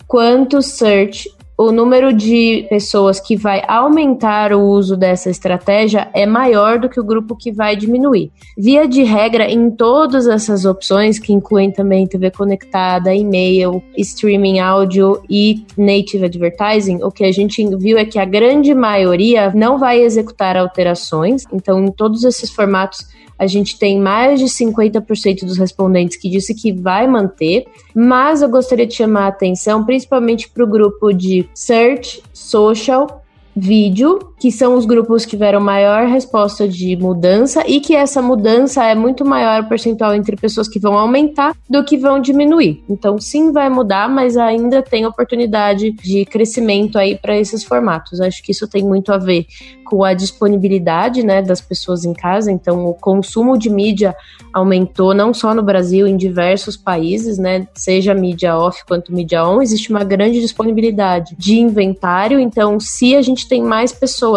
quanto 0.07 0.61
search 0.61 1.28
o 1.56 1.70
número 1.70 2.12
de 2.12 2.66
pessoas 2.68 3.20
que 3.20 3.36
vai 3.36 3.62
aumentar 3.68 4.52
o 4.52 4.60
uso 4.60 4.96
dessa 4.96 5.30
estratégia 5.30 6.08
é 6.14 6.26
maior 6.26 6.78
do 6.78 6.88
que 6.88 6.98
o 6.98 7.04
grupo 7.04 7.36
que 7.36 7.52
vai 7.52 7.76
diminuir. 7.76 8.30
Via 8.56 8.88
de 8.88 9.02
regra, 9.02 9.50
em 9.50 9.70
todas 9.70 10.26
essas 10.26 10.64
opções, 10.64 11.18
que 11.18 11.32
incluem 11.32 11.70
também 11.70 12.06
TV 12.06 12.30
conectada, 12.30 13.14
e-mail, 13.14 13.82
streaming 13.96 14.60
áudio 14.60 15.22
e 15.28 15.64
native 15.76 16.24
advertising, 16.24 17.02
o 17.02 17.10
que 17.10 17.24
a 17.24 17.32
gente 17.32 17.64
viu 17.76 17.98
é 17.98 18.04
que 18.04 18.18
a 18.18 18.24
grande 18.24 18.74
maioria 18.74 19.52
não 19.54 19.78
vai 19.78 20.00
executar 20.00 20.56
alterações. 20.56 21.44
Então, 21.52 21.84
em 21.84 21.90
todos 21.90 22.24
esses 22.24 22.50
formatos, 22.50 23.06
a 23.42 23.46
gente 23.48 23.76
tem 23.76 23.98
mais 23.98 24.38
de 24.38 24.46
50% 24.46 25.44
dos 25.44 25.59
respondentes 25.59 26.16
que 26.16 26.31
disse 26.31 26.55
que 26.55 26.72
vai 26.72 27.09
manter, 27.09 27.66
mas 27.92 28.40
eu 28.40 28.48
gostaria 28.48 28.87
de 28.87 28.94
chamar 28.94 29.24
a 29.24 29.28
atenção 29.28 29.85
principalmente 29.85 30.48
para 30.48 30.62
o 30.62 30.66
grupo 30.66 31.12
de 31.12 31.48
search, 31.52 32.22
social 32.33 33.20
vídeo, 33.55 34.31
que 34.42 34.50
são 34.50 34.74
os 34.74 34.85
grupos 34.85 35.24
que 35.24 35.31
tiveram 35.31 35.61
maior 35.61 36.09
resposta 36.09 36.66
de 36.66 36.96
mudança 36.96 37.62
e 37.64 37.78
que 37.78 37.94
essa 37.94 38.20
mudança 38.20 38.85
é 38.85 38.92
muito 38.92 39.24
maior 39.24 39.68
percentual 39.68 40.12
entre 40.16 40.35
pessoas 40.35 40.66
que 40.66 40.81
vão 40.81 40.98
aumentar 40.98 41.57
do 41.70 41.85
que 41.85 41.96
vão 41.96 42.20
diminuir. 42.20 42.83
Então, 42.88 43.20
sim, 43.20 43.52
vai 43.52 43.70
mudar, 43.70 44.09
mas 44.09 44.37
ainda 44.37 44.83
tem 44.83 45.07
oportunidade 45.07 45.92
de 45.92 46.24
crescimento 46.24 46.98
aí 46.98 47.16
para 47.16 47.38
esses 47.38 47.62
formatos. 47.62 48.20
Acho 48.20 48.42
que 48.42 48.50
isso 48.50 48.66
tem 48.66 48.83
muito 48.83 49.12
a 49.12 49.16
ver 49.16 49.46
com 49.92 50.02
a 50.02 50.14
disponibilidade, 50.14 51.22
né, 51.22 51.42
das 51.42 51.61
pessoas 51.61 52.02
em 52.07 52.14
casa. 52.14 52.50
Então, 52.50 52.87
o 52.87 52.94
consumo 52.94 53.59
de 53.59 53.68
mídia 53.68 54.16
aumentou 54.50 55.12
não 55.12 55.35
só 55.35 55.55
no 55.55 55.62
Brasil, 55.62 56.07
em 56.07 56.16
diversos 56.16 56.78
países, 56.78 57.37
né, 57.37 57.68
seja 57.74 58.14
mídia 58.14 58.57
off 58.57 58.87
quanto 58.87 59.12
mídia 59.12 59.46
on, 59.46 59.61
existe 59.61 59.90
uma 59.90 60.02
grande 60.02 60.40
disponibilidade 60.40 61.37
de 61.37 61.61
inventário. 61.61 62.40
Então, 62.40 62.81
se 62.81 63.14
a 63.14 63.20
gente 63.20 63.46
tem 63.46 63.62
mais 63.62 63.92
pessoas 63.92 64.31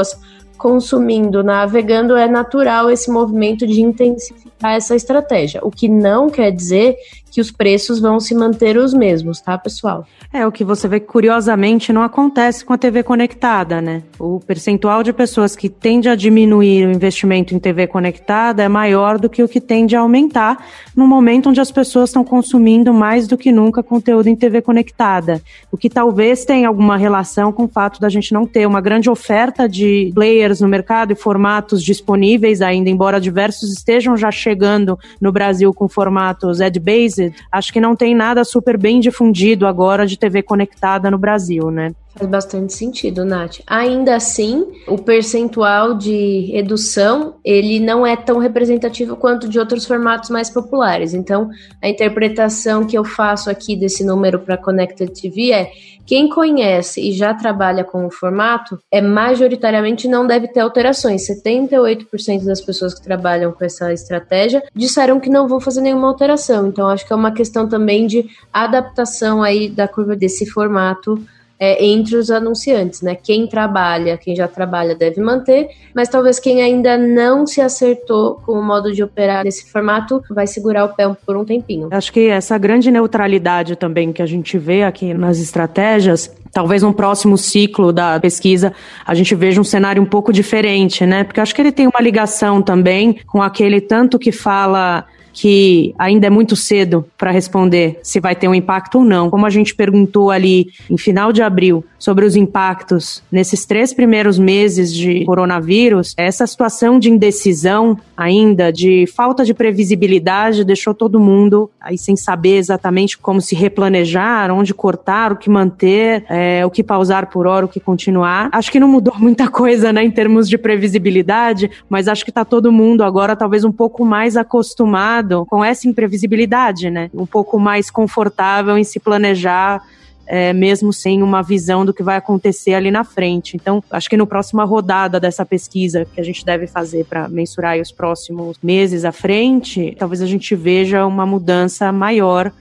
consumindo, 0.58 1.44
navegando, 1.44 2.16
é 2.16 2.28
natural 2.28 2.90
esse 2.90 3.12
movimento 3.12 3.68
de 3.68 3.82
intensificar 3.82 4.74
essa 4.76 4.96
estratégia. 4.96 5.60
O 5.64 5.70
que 5.70 5.88
não 5.88 6.30
quer 6.30 6.52
dizer 6.52 6.96
que 7.36 7.42
os 7.42 7.52
preços 7.52 8.00
vão 8.00 8.18
se 8.18 8.34
manter 8.34 8.78
os 8.78 8.94
mesmos, 8.94 9.42
tá, 9.42 9.58
pessoal? 9.58 10.08
É 10.32 10.48
o 10.48 10.52
que 10.54 10.64
você 10.64 10.88
vê 10.88 11.02
curiosamente 11.02 11.92
não 11.92 12.02
acontece 12.02 12.64
com 12.64 12.72
a 12.72 12.78
TV 12.78 13.04
conectada, 13.04 13.82
né? 13.82 14.04
O 14.18 14.40
percentual 14.40 15.04
de 15.04 15.12
pessoas 15.12 15.54
que 15.54 15.68
tende 15.68 16.08
a 16.08 16.16
diminuir 16.16 16.88
o 16.88 16.92
investimento 16.92 17.54
em 17.54 17.60
TV 17.60 17.88
conectada 17.88 18.64
é 18.64 18.70
maior 18.70 19.20
do 19.20 19.30
que 19.30 19.44
o 19.44 19.50
que 19.50 19.60
tende 19.60 19.98
a 19.98 20.00
aumentar 20.00 20.66
no 20.96 21.06
momento 21.06 21.50
onde 21.50 21.60
as 21.60 21.70
pessoas 21.72 22.10
estão 22.10 22.24
consumindo 22.24 22.94
mais 22.94 23.28
do 23.28 23.38
que 23.38 23.52
nunca 23.52 23.84
conteúdo 23.84 24.30
em 24.30 24.36
TV 24.36 24.62
conectada. 24.62 25.42
O 25.70 25.76
que 25.76 25.90
talvez 25.90 26.46
tenha 26.46 26.70
alguma 26.70 26.96
relação 26.96 27.52
com 27.52 27.66
o 27.66 27.68
fato 27.68 28.00
da 28.00 28.08
gente 28.08 28.34
não 28.34 28.46
ter 28.46 28.66
uma 28.66 28.80
grande 28.80 29.10
oferta 29.10 29.68
de 29.68 30.10
players 30.16 30.62
no 30.62 30.70
mercado 30.70 31.12
e 31.12 31.16
formatos 31.16 31.84
disponíveis 31.84 32.62
ainda, 32.62 32.90
embora 32.90 33.20
diversos 33.20 33.74
estejam 33.74 34.16
já 34.16 34.32
chegando 34.32 34.98
no 35.20 35.34
Brasil 35.34 35.74
com 35.74 35.90
formatos 35.90 36.62
ad-based, 36.62 37.25
acho 37.52 37.72
que 37.72 37.80
não 37.80 37.96
tem 37.96 38.16
nada 38.16 38.44
super 38.44 38.78
bem 38.78 39.00
difundido 39.00 39.68
agora 39.68 40.06
de 40.06 40.18
TV 40.18 40.42
conectada 40.42 41.10
no 41.10 41.18
Brasil, 41.18 41.72
né? 41.72 41.94
Faz 42.18 42.30
bastante 42.30 42.74
sentido, 42.74 43.26
Nath. 43.26 43.58
Ainda 43.68 44.16
assim, 44.16 44.66
o 44.88 44.98
percentual 44.98 45.94
de 45.96 46.50
redução, 46.54 47.36
ele 47.44 47.78
não 47.82 48.08
é 48.08 48.16
tão 48.16 48.38
representativo 48.38 49.18
quanto 49.18 49.50
de 49.50 49.60
outros 49.60 49.86
formatos 49.86 50.30
mais 50.30 50.50
populares. 50.50 51.14
Então, 51.14 51.50
a 51.82 51.90
interpretação 51.90 52.86
que 52.86 52.98
eu 52.98 53.04
faço 53.04 53.50
aqui 53.50 53.76
desse 53.76 54.06
número 54.06 54.40
para 54.40 54.58
Connected 54.58 55.12
TV 55.12 55.52
é 55.52 55.72
quem 56.06 56.30
conhece 56.30 57.02
e 57.02 57.12
já 57.12 57.34
trabalha 57.34 57.84
com 57.84 58.06
o 58.06 58.12
formato, 58.12 58.80
é 58.92 59.02
majoritariamente 59.02 60.08
não 60.08 60.26
deve 60.26 60.48
ter 60.48 60.62
alterações. 60.62 61.28
78% 61.28 62.46
das 62.46 62.62
pessoas 62.62 62.94
que 62.94 63.04
trabalham 63.04 63.52
com 63.52 63.66
essa 63.66 63.92
estratégia 63.92 64.64
disseram 64.74 65.20
que 65.20 65.30
não 65.30 65.48
vão 65.48 65.60
fazer 65.60 65.82
nenhuma 65.82 66.08
alteração. 66.08 66.68
Então, 66.68 66.88
acho 66.88 67.06
que 67.06 67.12
é 67.12 67.16
uma 67.16 67.32
questão 67.34 67.68
também 67.68 68.08
de 68.08 68.26
adaptação 68.54 69.44
aí 69.44 69.68
da 69.68 69.88
curva 69.88 70.16
desse 70.16 70.46
formato 70.46 71.20
é, 71.60 71.86
entre 71.86 72.16
os 72.16 72.30
anunciantes, 72.30 73.02
né? 73.02 73.16
Quem 73.16 73.48
trabalha, 73.48 74.18
quem 74.18 74.36
já 74.36 74.48
trabalha 74.48 74.94
deve 74.94 75.22
manter, 75.22 75.70
mas 75.94 76.10
talvez 76.10 76.40
quem 76.40 76.62
ainda 76.62 76.98
não 76.98 77.48
se 77.48 77.62
acertou 77.62 78.42
com 78.46 78.54
o 78.54 78.64
modo 78.64 78.92
de 78.92 79.04
operar 79.04 79.44
nesse 79.44 79.72
formato 79.72 80.22
vai 80.30 80.48
segurar 80.48 80.86
o 80.86 80.90
pé 80.90 81.10
por 81.26 81.38
um 81.38 81.46
tempinho. 81.46 81.88
Acho 81.92 82.12
que 82.12 82.28
essa 82.28 82.58
grande 82.58 82.92
neutralidade 82.92 83.76
também 83.76 84.12
que 84.12 84.22
a 84.22 84.26
gente 84.26 84.58
vê 84.58 84.84
aqui 84.84 85.14
nas 85.14 85.40
estratégias 85.40 86.34
talvez 86.52 86.82
no 86.82 86.94
próximo 86.94 87.38
ciclo 87.38 87.92
da 87.92 88.18
pesquisa 88.18 88.72
a 89.06 89.14
gente 89.14 89.36
veja 89.36 89.60
um 89.60 89.64
cenário 89.64 90.02
um 90.02 90.06
pouco 90.06 90.32
diferente, 90.32 91.06
né? 91.06 91.26
Porque 91.26 91.42
acho 91.42 91.54
que 91.54 91.62
ele 91.62 91.72
tem 91.72 91.86
uma 91.86 92.02
ligação 92.02 92.62
também 92.62 93.20
com 93.28 93.42
aquele 93.42 93.82
tanto 93.82 94.18
que 94.18 94.32
fala 94.32 95.06
que 95.36 95.94
ainda 96.00 96.28
é 96.28 96.30
muito 96.30 96.56
cedo 96.56 97.06
para 97.18 97.30
responder 97.30 98.00
se 98.02 98.22
vai 98.22 98.34
ter 98.34 98.48
um 98.48 98.56
impacto 98.56 99.00
ou 99.00 99.04
não. 99.04 99.30
Como 99.30 99.46
a 99.46 99.50
gente 99.50 99.76
perguntou 99.76 100.32
ali 100.32 100.68
em 100.90 100.98
final 100.98 101.34
de 101.34 101.42
abril 101.44 101.84
sobre 102.00 102.26
os 102.26 102.38
impactos 102.38 103.22
nesses 103.30 103.66
três 103.66 103.94
primeiros 103.94 104.40
meses 104.40 104.94
de 104.94 105.26
coronavírus, 105.26 106.14
essa 106.16 106.48
situação 106.48 106.98
de 106.98 107.10
indecisão 107.10 107.98
ainda, 108.16 108.72
de 108.72 109.06
falta 109.08 109.44
de 109.44 109.54
previsibilidade, 109.54 110.64
deixou 110.64 110.94
todo 110.94 111.20
mundo 111.20 111.70
aí 111.82 111.98
sem 111.98 112.16
saber 112.16 112.56
exatamente 112.56 113.18
como 113.18 113.42
se 113.42 113.56
replanejar, 113.56 114.50
onde 114.52 114.74
cortar, 114.74 115.34
o 115.34 115.36
que 115.36 115.50
manter, 115.50 116.24
é, 116.30 116.66
o 116.66 116.72
que 116.72 116.82
pausar 116.82 117.30
por 117.30 117.46
hora, 117.46 117.66
o 117.66 117.70
que 117.70 117.82
continuar. 117.82 118.48
Acho 118.54 118.72
que 118.72 118.80
não 118.80 118.88
mudou 118.88 119.16
muita 119.20 119.50
coisa, 119.50 119.92
né, 119.92 120.02
em 120.02 120.12
termos 120.12 120.48
de 120.48 120.58
previsibilidade, 120.58 121.70
mas 121.90 122.08
acho 122.08 122.24
que 122.24 122.32
está 122.32 122.46
todo 122.46 122.72
mundo 122.72 123.04
agora 123.04 123.36
talvez 123.36 123.66
um 123.66 123.72
pouco 123.72 124.06
mais 124.06 124.38
acostumado 124.38 125.25
com 125.46 125.64
essa 125.64 125.88
imprevisibilidade, 125.88 126.90
né? 126.90 127.10
Um 127.14 127.26
pouco 127.26 127.60
mais 127.60 127.90
confortável 127.90 128.78
em 128.78 128.84
se 128.84 129.00
planejar 129.00 129.82
é, 130.28 130.54
mesmo 130.54 130.92
sem 130.92 131.22
uma 131.22 131.42
visão 131.42 131.86
do 131.86 131.94
que 131.94 132.04
vai 132.04 132.18
acontecer 132.18 132.74
ali 132.74 132.90
na 132.90 133.04
frente. 133.04 133.56
Então, 133.56 133.84
acho 133.90 134.10
que 134.10 134.18
no 134.18 134.26
próxima 134.26 134.64
rodada 134.64 135.20
dessa 135.20 135.46
pesquisa 135.46 136.06
que 136.06 136.20
a 136.20 136.24
gente 136.24 136.44
deve 136.44 136.68
fazer 136.68 137.06
para 137.06 137.30
mensurar 137.30 137.80
os 137.80 137.92
próximos 137.92 138.58
meses 138.62 139.06
à 139.06 139.12
frente, 139.12 139.96
talvez 139.98 140.22
a 140.22 140.26
gente 140.26 140.56
veja 140.56 141.06
uma 141.06 141.26
mudança 141.26 141.92
maior 141.92 142.52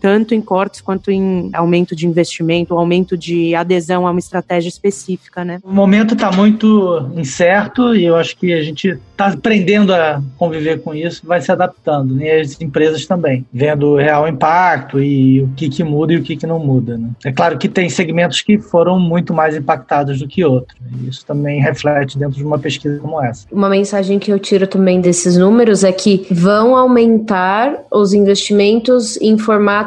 tanto 0.00 0.34
em 0.34 0.40
cortes 0.40 0.80
quanto 0.80 1.10
em 1.10 1.50
aumento 1.52 1.94
de 1.94 2.06
investimento, 2.06 2.74
aumento 2.74 3.16
de 3.16 3.54
adesão 3.54 4.06
a 4.06 4.10
uma 4.10 4.18
estratégia 4.18 4.68
específica, 4.68 5.44
né? 5.44 5.60
O 5.62 5.72
momento 5.72 6.14
está 6.14 6.32
muito 6.32 7.10
incerto 7.16 7.94
e 7.94 8.04
eu 8.04 8.16
acho 8.16 8.36
que 8.36 8.52
a 8.52 8.62
gente 8.62 8.98
está 9.10 9.26
aprendendo 9.26 9.92
a 9.92 10.22
conviver 10.38 10.80
com 10.80 10.94
isso, 10.94 11.26
vai 11.26 11.40
se 11.40 11.52
adaptando, 11.52 12.14
né? 12.14 12.38
E 12.38 12.40
as 12.40 12.60
empresas 12.60 13.06
também, 13.06 13.44
vendo 13.52 13.88
o 13.88 13.96
real 13.96 14.26
impacto 14.26 15.02
e 15.02 15.42
o 15.42 15.48
que, 15.54 15.68
que 15.68 15.84
muda 15.84 16.12
e 16.12 16.16
o 16.16 16.22
que, 16.22 16.36
que 16.36 16.46
não 16.46 16.58
muda. 16.58 16.96
Né? 16.96 17.10
É 17.24 17.32
claro 17.32 17.58
que 17.58 17.68
tem 17.68 17.88
segmentos 17.88 18.40
que 18.40 18.58
foram 18.58 18.98
muito 18.98 19.34
mais 19.34 19.56
impactados 19.56 20.18
do 20.18 20.26
que 20.26 20.44
outros. 20.44 20.78
E 21.02 21.08
isso 21.08 21.24
também 21.26 21.60
reflete 21.60 22.18
dentro 22.18 22.36
de 22.36 22.44
uma 22.44 22.58
pesquisa 22.58 22.98
como 22.98 23.22
essa. 23.22 23.46
Uma 23.52 23.68
mensagem 23.68 24.18
que 24.18 24.32
eu 24.32 24.38
tiro 24.38 24.66
também 24.66 25.00
desses 25.00 25.36
números 25.36 25.84
é 25.84 25.92
que 25.92 26.26
vão 26.30 26.76
aumentar 26.76 27.74
os 27.92 28.12
investimentos 28.12 29.20
em 29.20 29.36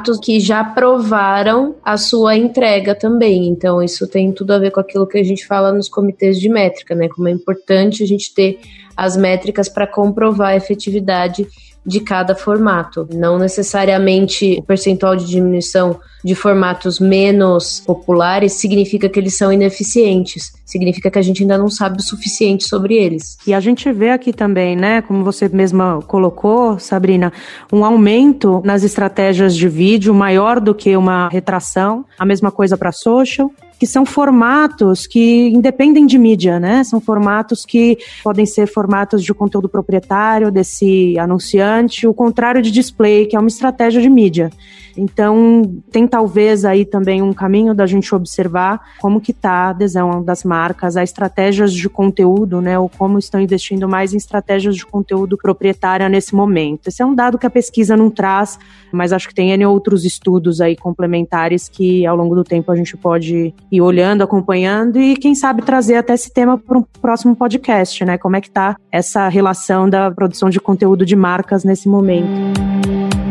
formatos 0.03 0.19
que 0.19 0.39
já 0.39 0.63
provaram 0.63 1.75
a 1.83 1.97
sua 1.97 2.35
entrega 2.35 2.93
também. 2.93 3.47
Então, 3.47 3.81
isso 3.81 4.05
tem 4.07 4.31
tudo 4.31 4.51
a 4.51 4.59
ver 4.59 4.71
com 4.71 4.79
aquilo 4.79 5.07
que 5.07 5.17
a 5.17 5.23
gente 5.23 5.47
fala 5.47 5.71
nos 5.71 5.87
comitês 5.87 6.39
de 6.39 6.49
métrica, 6.49 6.93
né? 6.93 7.07
Como 7.07 7.27
é 7.27 7.31
importante 7.31 8.03
a 8.03 8.07
gente 8.07 8.33
ter 8.33 8.59
as 8.95 9.15
métricas 9.15 9.69
para 9.69 9.87
comprovar 9.87 10.49
a 10.49 10.55
efetividade 10.55 11.47
de 11.85 11.99
cada 11.99 12.35
formato. 12.35 13.07
Não 13.13 13.37
necessariamente 13.37 14.57
o 14.59 14.63
percentual 14.63 15.15
de 15.15 15.25
diminuição 15.25 15.99
de 16.23 16.33
formatos 16.35 16.99
menos 16.99 17.81
populares 17.85 18.53
significa 18.53 19.09
que 19.09 19.19
eles 19.19 19.37
são 19.37 19.51
ineficientes. 19.51 20.53
Significa 20.65 21.11
que 21.11 21.19
a 21.19 21.21
gente 21.21 21.43
ainda 21.43 21.57
não 21.57 21.69
sabe 21.69 21.99
o 21.99 22.01
suficiente 22.01 22.67
sobre 22.67 22.95
eles. 22.95 23.37
E 23.45 23.53
a 23.53 23.59
gente 23.59 23.91
vê 23.91 24.11
aqui 24.11 24.31
também, 24.31 24.75
né, 24.75 25.01
como 25.01 25.23
você 25.23 25.49
mesma 25.49 26.01
colocou, 26.07 26.79
Sabrina, 26.79 27.33
um 27.71 27.83
aumento 27.83 28.61
nas 28.63 28.83
estratégias 28.83 29.55
de 29.55 29.67
vídeo 29.67 30.13
maior 30.13 30.59
do 30.59 30.73
que 30.73 30.95
uma 30.95 31.27
retração. 31.27 32.05
A 32.17 32.25
mesma 32.25 32.51
coisa 32.51 32.77
para 32.77 32.91
social 32.91 33.51
que 33.79 33.87
são 33.87 34.05
formatos 34.05 35.05
que 35.07 35.49
independem 35.49 36.05
de 36.05 36.17
mídia, 36.17 36.59
né? 36.59 36.83
São 36.83 36.99
formatos 37.01 37.65
que 37.65 37.97
podem 38.23 38.45
ser 38.45 38.67
formatos 38.67 39.23
de 39.23 39.33
conteúdo 39.33 39.67
proprietário 39.67 40.51
desse 40.51 41.17
anunciante, 41.19 42.07
o 42.07 42.13
contrário 42.13 42.61
de 42.61 42.71
display, 42.71 43.25
que 43.25 43.35
é 43.35 43.39
uma 43.39 43.47
estratégia 43.47 44.01
de 44.01 44.09
mídia. 44.09 44.49
Então, 44.97 45.61
tem 45.91 46.07
talvez 46.07 46.65
aí 46.65 46.85
também 46.85 47.21
um 47.21 47.33
caminho 47.33 47.73
da 47.73 47.85
gente 47.85 48.13
observar 48.13 48.81
como 48.99 49.19
que 49.19 49.31
está 49.31 49.51
a 49.51 49.69
adesão 49.69 50.23
das 50.23 50.43
marcas 50.43 50.95
a 50.97 51.03
estratégias 51.03 51.73
de 51.73 51.89
conteúdo, 51.89 52.61
né, 52.61 52.77
ou 52.77 52.89
como 52.89 53.17
estão 53.17 53.39
investindo 53.39 53.87
mais 53.87 54.13
em 54.13 54.17
estratégias 54.17 54.75
de 54.75 54.85
conteúdo 54.85 55.37
proprietária 55.37 56.07
nesse 56.09 56.35
momento. 56.35 56.87
Esse 56.87 57.01
é 57.01 57.05
um 57.05 57.15
dado 57.15 57.37
que 57.37 57.45
a 57.45 57.49
pesquisa 57.49 57.97
não 57.97 58.09
traz, 58.09 58.59
mas 58.91 59.11
acho 59.11 59.27
que 59.27 59.35
tem 59.35 59.51
N 59.51 59.65
outros 59.65 60.05
estudos 60.05 60.61
aí 60.61 60.75
complementares 60.75 61.67
que 61.67 62.05
ao 62.05 62.15
longo 62.15 62.35
do 62.35 62.43
tempo 62.43 62.71
a 62.71 62.75
gente 62.75 62.95
pode 62.95 63.53
ir 63.71 63.81
olhando, 63.81 64.21
acompanhando 64.21 64.99
e 64.99 65.15
quem 65.15 65.35
sabe 65.35 65.61
trazer 65.61 65.95
até 65.95 66.13
esse 66.13 66.31
tema 66.31 66.57
para 66.57 66.77
um 66.77 66.83
próximo 67.01 67.35
podcast, 67.35 68.03
né? 68.05 68.17
Como 68.17 68.35
é 68.35 68.41
que 68.41 68.47
está 68.47 68.75
essa 68.91 69.27
relação 69.27 69.89
da 69.89 70.11
produção 70.11 70.49
de 70.49 70.59
conteúdo 70.59 71.05
de 71.05 71.15
marcas 71.15 71.63
nesse 71.63 71.87
momento. 71.87 73.22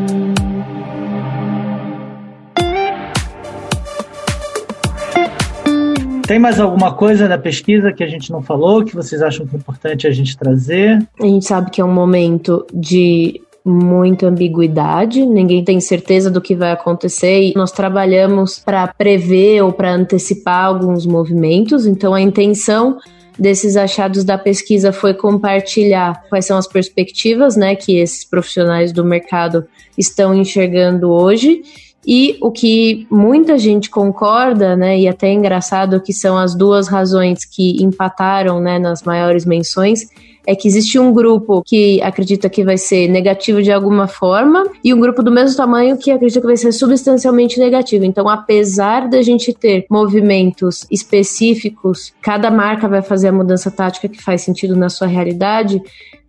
Tem 6.26 6.38
mais 6.38 6.61
alguma 6.61 6.94
coisa 6.94 7.28
da 7.28 7.37
pesquisa 7.37 7.92
que 7.92 8.02
a 8.02 8.06
gente 8.06 8.30
não 8.30 8.42
falou, 8.42 8.85
que 8.85 8.94
vocês 8.94 9.20
acham 9.20 9.46
que 9.46 9.54
é 9.54 9.58
importante 9.58 10.06
a 10.06 10.11
gente 10.11 10.37
trazer? 10.37 10.98
A 11.20 11.26
gente 11.26 11.44
sabe 11.44 11.70
que 11.70 11.80
é 11.80 11.85
um 11.85 11.92
momento 11.92 12.64
de 12.72 13.40
muita 13.64 14.26
ambiguidade, 14.26 15.24
ninguém 15.24 15.64
tem 15.64 15.80
certeza 15.80 16.30
do 16.30 16.40
que 16.40 16.54
vai 16.54 16.72
acontecer 16.72 17.42
e 17.42 17.52
nós 17.54 17.70
trabalhamos 17.70 18.58
para 18.58 18.88
prever 18.88 19.62
ou 19.62 19.72
para 19.72 19.92
antecipar 19.92 20.66
alguns 20.66 21.06
movimentos, 21.06 21.87
então 21.87 22.12
a 22.12 22.20
intenção 22.20 22.98
desses 23.38 23.76
achados 23.76 24.24
da 24.24 24.37
pesquisa 24.37 24.92
foi 24.92 25.14
compartilhar 25.14 26.22
quais 26.28 26.44
são 26.44 26.58
as 26.58 26.66
perspectivas, 26.66 27.56
né, 27.56 27.74
que 27.76 27.98
esses 27.98 28.24
profissionais 28.24 28.92
do 28.92 29.04
mercado 29.04 29.64
estão 29.96 30.35
enxergando 30.35 31.11
hoje 31.11 31.62
e 32.07 32.37
o 32.41 32.51
que 32.51 33.07
muita 33.11 33.57
gente 33.57 33.88
concorda, 33.88 34.75
né, 34.77 34.99
e 34.99 35.09
até 35.09 35.29
é 35.29 35.33
engraçado 35.33 36.01
que 36.01 36.12
são 36.12 36.37
as 36.37 36.55
duas 36.55 36.88
razões 36.88 37.45
que 37.45 37.83
empataram, 37.83 38.61
né, 38.61 38.79
nas 38.79 39.03
maiores 39.03 39.47
menções, 39.47 40.09
é 40.47 40.55
que 40.57 40.67
existe 40.67 40.99
um 40.99 41.12
grupo 41.12 41.62
que 41.65 42.03
acredita 42.03 42.49
que 42.51 42.65
vai 42.65 42.77
ser 42.77 43.09
negativo 43.09 43.62
de 43.62 43.71
alguma 43.71 44.09
forma 44.09 44.65
e 44.83 44.93
um 44.93 44.99
grupo 44.99 45.23
do 45.23 45.31
mesmo 45.31 45.57
tamanho 45.57 45.97
que 45.97 46.11
acredita 46.11 46.41
que 46.41 46.47
vai 46.47 46.57
ser 46.57 46.73
substancialmente 46.73 47.61
negativo. 47.61 48.05
Então, 48.05 48.29
apesar 48.29 49.09
da 49.09 49.23
gente 49.23 49.53
ter 49.53 49.87
movimentos 49.88 50.85
específicos, 50.91 52.12
cada 52.21 52.51
marca 52.51 52.88
vai 52.88 53.03
fazer 53.03 53.29
a 53.29 53.33
mudança 53.33 53.71
tática 53.71 54.09
que 54.09 54.21
faz 54.21 54.43
sentido 54.43 54.75
na 54.75 54.88
sua 54.88 55.07
realidade. 55.07 55.81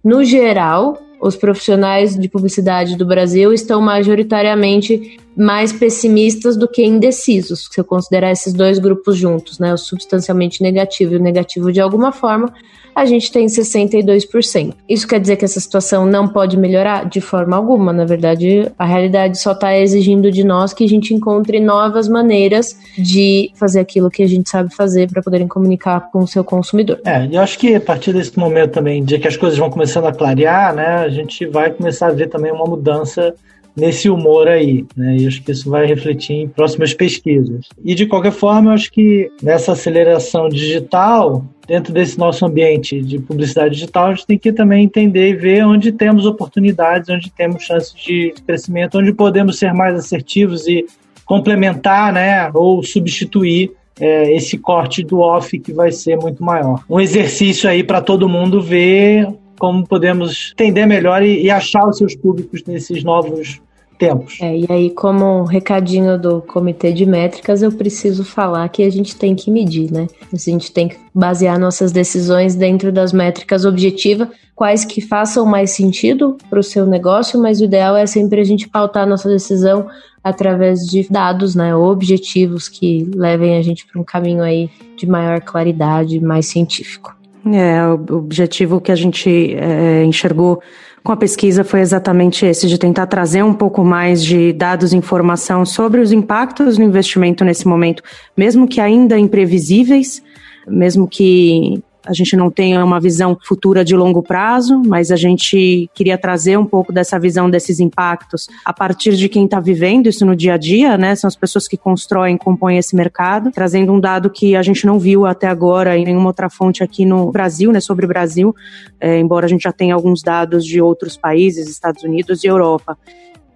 No 0.04 0.24
geral, 0.24 1.00
os 1.24 1.38
profissionais 1.38 2.18
de 2.18 2.28
publicidade 2.28 2.98
do 2.98 3.06
Brasil 3.06 3.54
estão 3.54 3.80
majoritariamente 3.82 5.18
mais 5.36 5.72
pessimistas 5.72 6.58
do 6.58 6.68
que 6.68 6.84
indecisos, 6.84 7.70
se 7.72 7.80
eu 7.80 7.86
considerar 7.86 8.32
esses 8.32 8.54
dois 8.54 8.78
grupos 8.78 9.16
juntos, 9.16 9.58
né? 9.58 9.74
O 9.74 9.78
substancialmente 9.78 10.62
negativo 10.62 11.14
e 11.14 11.16
o 11.16 11.22
negativo 11.22 11.72
de 11.72 11.80
alguma 11.80 12.12
forma, 12.12 12.54
a 12.95 13.06
gente 13.06 13.32
tem 13.32 13.45
62%. 13.45 14.73
Isso 14.88 15.08
quer 15.08 15.19
dizer 15.19 15.36
que 15.36 15.45
essa 15.45 15.60
situação 15.60 16.06
não 16.06 16.27
pode 16.27 16.58
melhorar? 16.58 17.08
De 17.08 17.21
forma 17.21 17.56
alguma. 17.56 17.91
Na 17.93 18.06
verdade, 18.06 18.71
a 18.77 18.86
realidade 18.86 19.39
só 19.39 19.51
está 19.51 19.77
exigindo 19.77 20.32
de 20.32 20.43
nós 20.43 20.73
que 20.73 20.84
a 20.84 20.88
gente 20.88 21.13
encontre 21.13 21.60
novas 21.60 22.08
maneiras 22.08 22.77
de 22.97 23.51
fazer 23.56 23.79
aquilo 23.79 24.10
que 24.10 24.23
a 24.23 24.27
gente 24.27 24.49
sabe 24.49 24.73
fazer 24.73 25.10
para 25.10 25.21
poderem 25.21 25.47
comunicar 25.47 26.10
com 26.12 26.19
o 26.19 26.27
seu 26.27 26.43
consumidor. 26.43 26.99
É, 27.06 27.27
eu 27.32 27.41
acho 27.41 27.58
que 27.58 27.75
a 27.75 27.82
partir 27.82 28.13
desse 28.13 28.38
momento 28.38 28.71
também, 28.71 29.03
de 29.03 29.19
que 29.19 29.27
as 29.27 29.38
coisas 29.38 29.58
vão 29.58 29.69
começando 29.69 30.06
a 30.06 30.13
clarear, 30.13 30.73
né, 30.73 30.97
a 30.97 31.10
gente 31.10 31.45
vai 31.45 31.71
começar 31.71 32.08
a 32.08 32.12
ver 32.12 32.27
também 32.27 32.51
uma 32.51 32.65
mudança 32.65 33.34
nesse 33.76 34.10
humor 34.10 34.48
aí, 34.48 34.86
né? 34.96 35.18
E 35.18 35.28
acho 35.28 35.42
que 35.44 35.52
isso 35.52 35.70
vai 35.70 35.86
refletir 35.86 36.34
em 36.34 36.48
próximas 36.48 36.94
pesquisas. 36.94 37.68
E 37.84 37.96
de 37.96 38.06
qualquer 38.06 38.32
forma, 38.32 38.74
acho 38.74 38.92
que 38.92 39.32
nessa 39.42 39.72
aceleração 39.72 40.48
digital, 40.50 41.46
dentro 41.68 41.94
desse 41.94 42.18
nosso 42.18 42.46
ambiente 42.46 43.02
de 43.02 43.20
publicidade 43.20 43.74
digital, 43.74 44.08
a 44.08 44.14
gente 44.14 44.28
tem 44.28 44.38
que 44.38 44.52
também 44.52 44.84
entender 44.84 45.30
e 45.30 45.36
ver 45.36 45.66
onde 45.66 45.92
temos 45.92 46.26
oportunidades, 46.26 47.10
onde 47.10 47.32
temos 47.32 47.64
chances 47.64 47.94
de 47.94 48.34
crescimento, 48.46 49.00
onde 49.00 49.14
podemos 49.14 49.58
ser 49.58 49.74
mais 49.74 49.96
assertivos 49.96 50.68
e 50.68 50.86
complementar, 51.26 52.12
né, 52.14 52.52
ou 52.54 52.84
substituir 52.84 53.72
é, 54.00 54.36
esse 54.36 54.58
corte 54.58 55.04
do 55.04 55.20
off 55.20 55.58
que 55.60 55.72
vai 55.72 55.92
ser 55.92 56.18
muito 56.18 56.44
maior. 56.44 56.84
Um 56.90 57.00
exercício 57.00 57.70
aí 57.70 57.84
para 57.84 58.02
todo 58.02 58.28
mundo 58.28 58.62
ver 58.62 59.28
como 59.60 59.88
podemos 59.88 60.52
entender 60.54 60.86
melhor 60.86 61.24
e, 61.24 61.44
e 61.44 61.50
achar 61.50 61.88
os 61.88 61.98
seus 61.98 62.16
públicos 62.16 62.63
nesses 62.66 63.04
novos 63.04 63.62
tempos. 63.98 64.38
É, 64.42 64.58
e 64.58 64.66
aí, 64.70 64.89
como 64.89 65.26
um 65.26 65.44
recadinho 65.44 66.20
do 66.20 66.42
comitê 66.42 66.92
de 66.92 67.06
métricas, 67.06 67.62
eu 67.62 67.72
preciso 67.72 68.24
falar 68.24 68.68
que 68.70 68.84
a 68.84 68.89
gente 68.89 69.16
tem 69.16 69.36
que 69.36 69.50
medir, 69.50 69.92
né? 69.92 70.08
A 70.32 70.36
gente 70.36 70.72
tem 70.72 70.89
que 70.89 70.98
basear 71.13 71.60
nossas 71.60 71.92
decisões 71.92 72.56
dentro 72.56 72.92
das 72.92 73.13
métricas 73.13 73.66
objetivas, 73.66 74.28
quais 74.56 74.84
que 74.84 75.02
façam 75.02 75.46
mais 75.46 75.72
sentido 75.72 76.38
para 76.50 76.60
o 76.60 76.63
seu 76.63 76.86
negócio, 76.86 77.42
mas 77.42 77.62
o 77.62 77.66
ideal 77.66 77.96
é 77.96 78.06
sempre 78.06 78.42
a 78.42 78.44
gente 78.44 78.68
pautar 78.68 79.04
a 79.04 79.08
nossa 79.08 79.30
decisão 79.30 79.88
através 80.24 80.88
de 80.88 81.06
dados, 81.10 81.54
né, 81.54 81.76
objetivos 81.76 82.70
que 82.70 83.10
levem 83.13 83.58
a 83.58 83.62
gente 83.62 83.86
para 83.86 84.00
um 84.00 84.06
caminho 84.06 84.42
aí 84.42 84.70
de 84.96 85.06
maior 85.06 85.42
claridade, 85.42 86.20
mais 86.20 86.46
científico. 86.46 87.13
É, 87.45 87.86
o 87.88 88.17
objetivo 88.17 88.79
que 88.79 88.91
a 88.91 88.95
gente 88.95 89.56
é, 89.56 90.03
enxergou 90.06 90.62
com 91.03 91.12
a 91.12 91.17
pesquisa 91.17 91.63
foi 91.63 91.82
exatamente 91.82 92.45
esse, 92.45 92.67
de 92.67 92.77
tentar 92.77 93.08
trazer 93.08 93.43
um 93.43 93.53
pouco 93.53 93.84
mais 93.84 94.23
de 94.23 94.53
dados 94.53 94.93
e 94.93 94.97
informação 94.97 95.65
sobre 95.65 95.99
os 95.99 96.13
impactos 96.13 96.77
do 96.77 96.84
investimento 96.84 97.43
nesse 97.43 97.67
momento, 97.67 98.01
mesmo 98.38 98.65
que 98.65 98.79
ainda 98.79 99.19
imprevisíveis, 99.19 100.23
mesmo 100.65 101.06
que 101.06 101.84
a 102.06 102.13
gente 102.13 102.36
não 102.36 102.52
tenha 102.52 102.84
uma 102.84 103.00
visão 103.00 103.38
futura 103.42 103.84
de 103.84 103.96
longo 103.96 104.22
prazo, 104.22 104.82
mas 104.86 105.12
a 105.12 105.16
gente 105.16 105.89
queria 105.94 106.18
trazer 106.18 106.58
um 106.58 106.66
pouco 106.66 106.92
dessa 106.92 107.18
visão 107.18 107.50
desses 107.50 107.80
impactos 107.80 108.48
a 108.66 108.74
partir 108.74 109.16
de 109.16 109.30
quem 109.30 109.46
está 109.46 109.60
vivendo 109.60 110.08
isso 110.08 110.26
no 110.26 110.36
dia 110.36 110.56
a 110.56 110.58
dia, 110.58 110.98
né? 110.98 111.16
São 111.16 111.28
as 111.28 111.36
pessoas 111.36 111.68
que 111.68 111.78
constroem, 111.78 112.38
compõem 112.38 112.78
esse 112.78 112.96
mercado, 112.96 113.52
trazendo 113.52 113.94
um 113.94 114.00
dado 114.00 114.30
que 114.30 114.56
a 114.56 114.62
gente 114.62 114.86
não 114.86 115.00
viu 115.00 115.26
até 115.26 115.48
agora 115.48 115.98
em 115.98 116.04
nenhuma 116.04 116.28
outra 116.28 116.50
fonte 116.50 116.84
aqui 116.84 117.06
no 117.06 117.32
Brasil, 117.32 117.72
né? 117.72 117.80
Sobre 117.80 118.06
o 118.06 118.08
Brasil, 118.08 118.54
é, 119.00 119.20
embora 119.20 119.46
a 119.46 119.50
gente 119.50 119.63
já 119.63 119.72
tenha 119.72 119.96
alguns 119.96 120.22
dados 120.22 120.66
de 120.66 120.82
outros 120.82 121.16
países, 121.16 121.70
Estados 121.70 122.04
Unidos 122.04 122.44
e 122.44 122.48
Europa. 122.48 122.98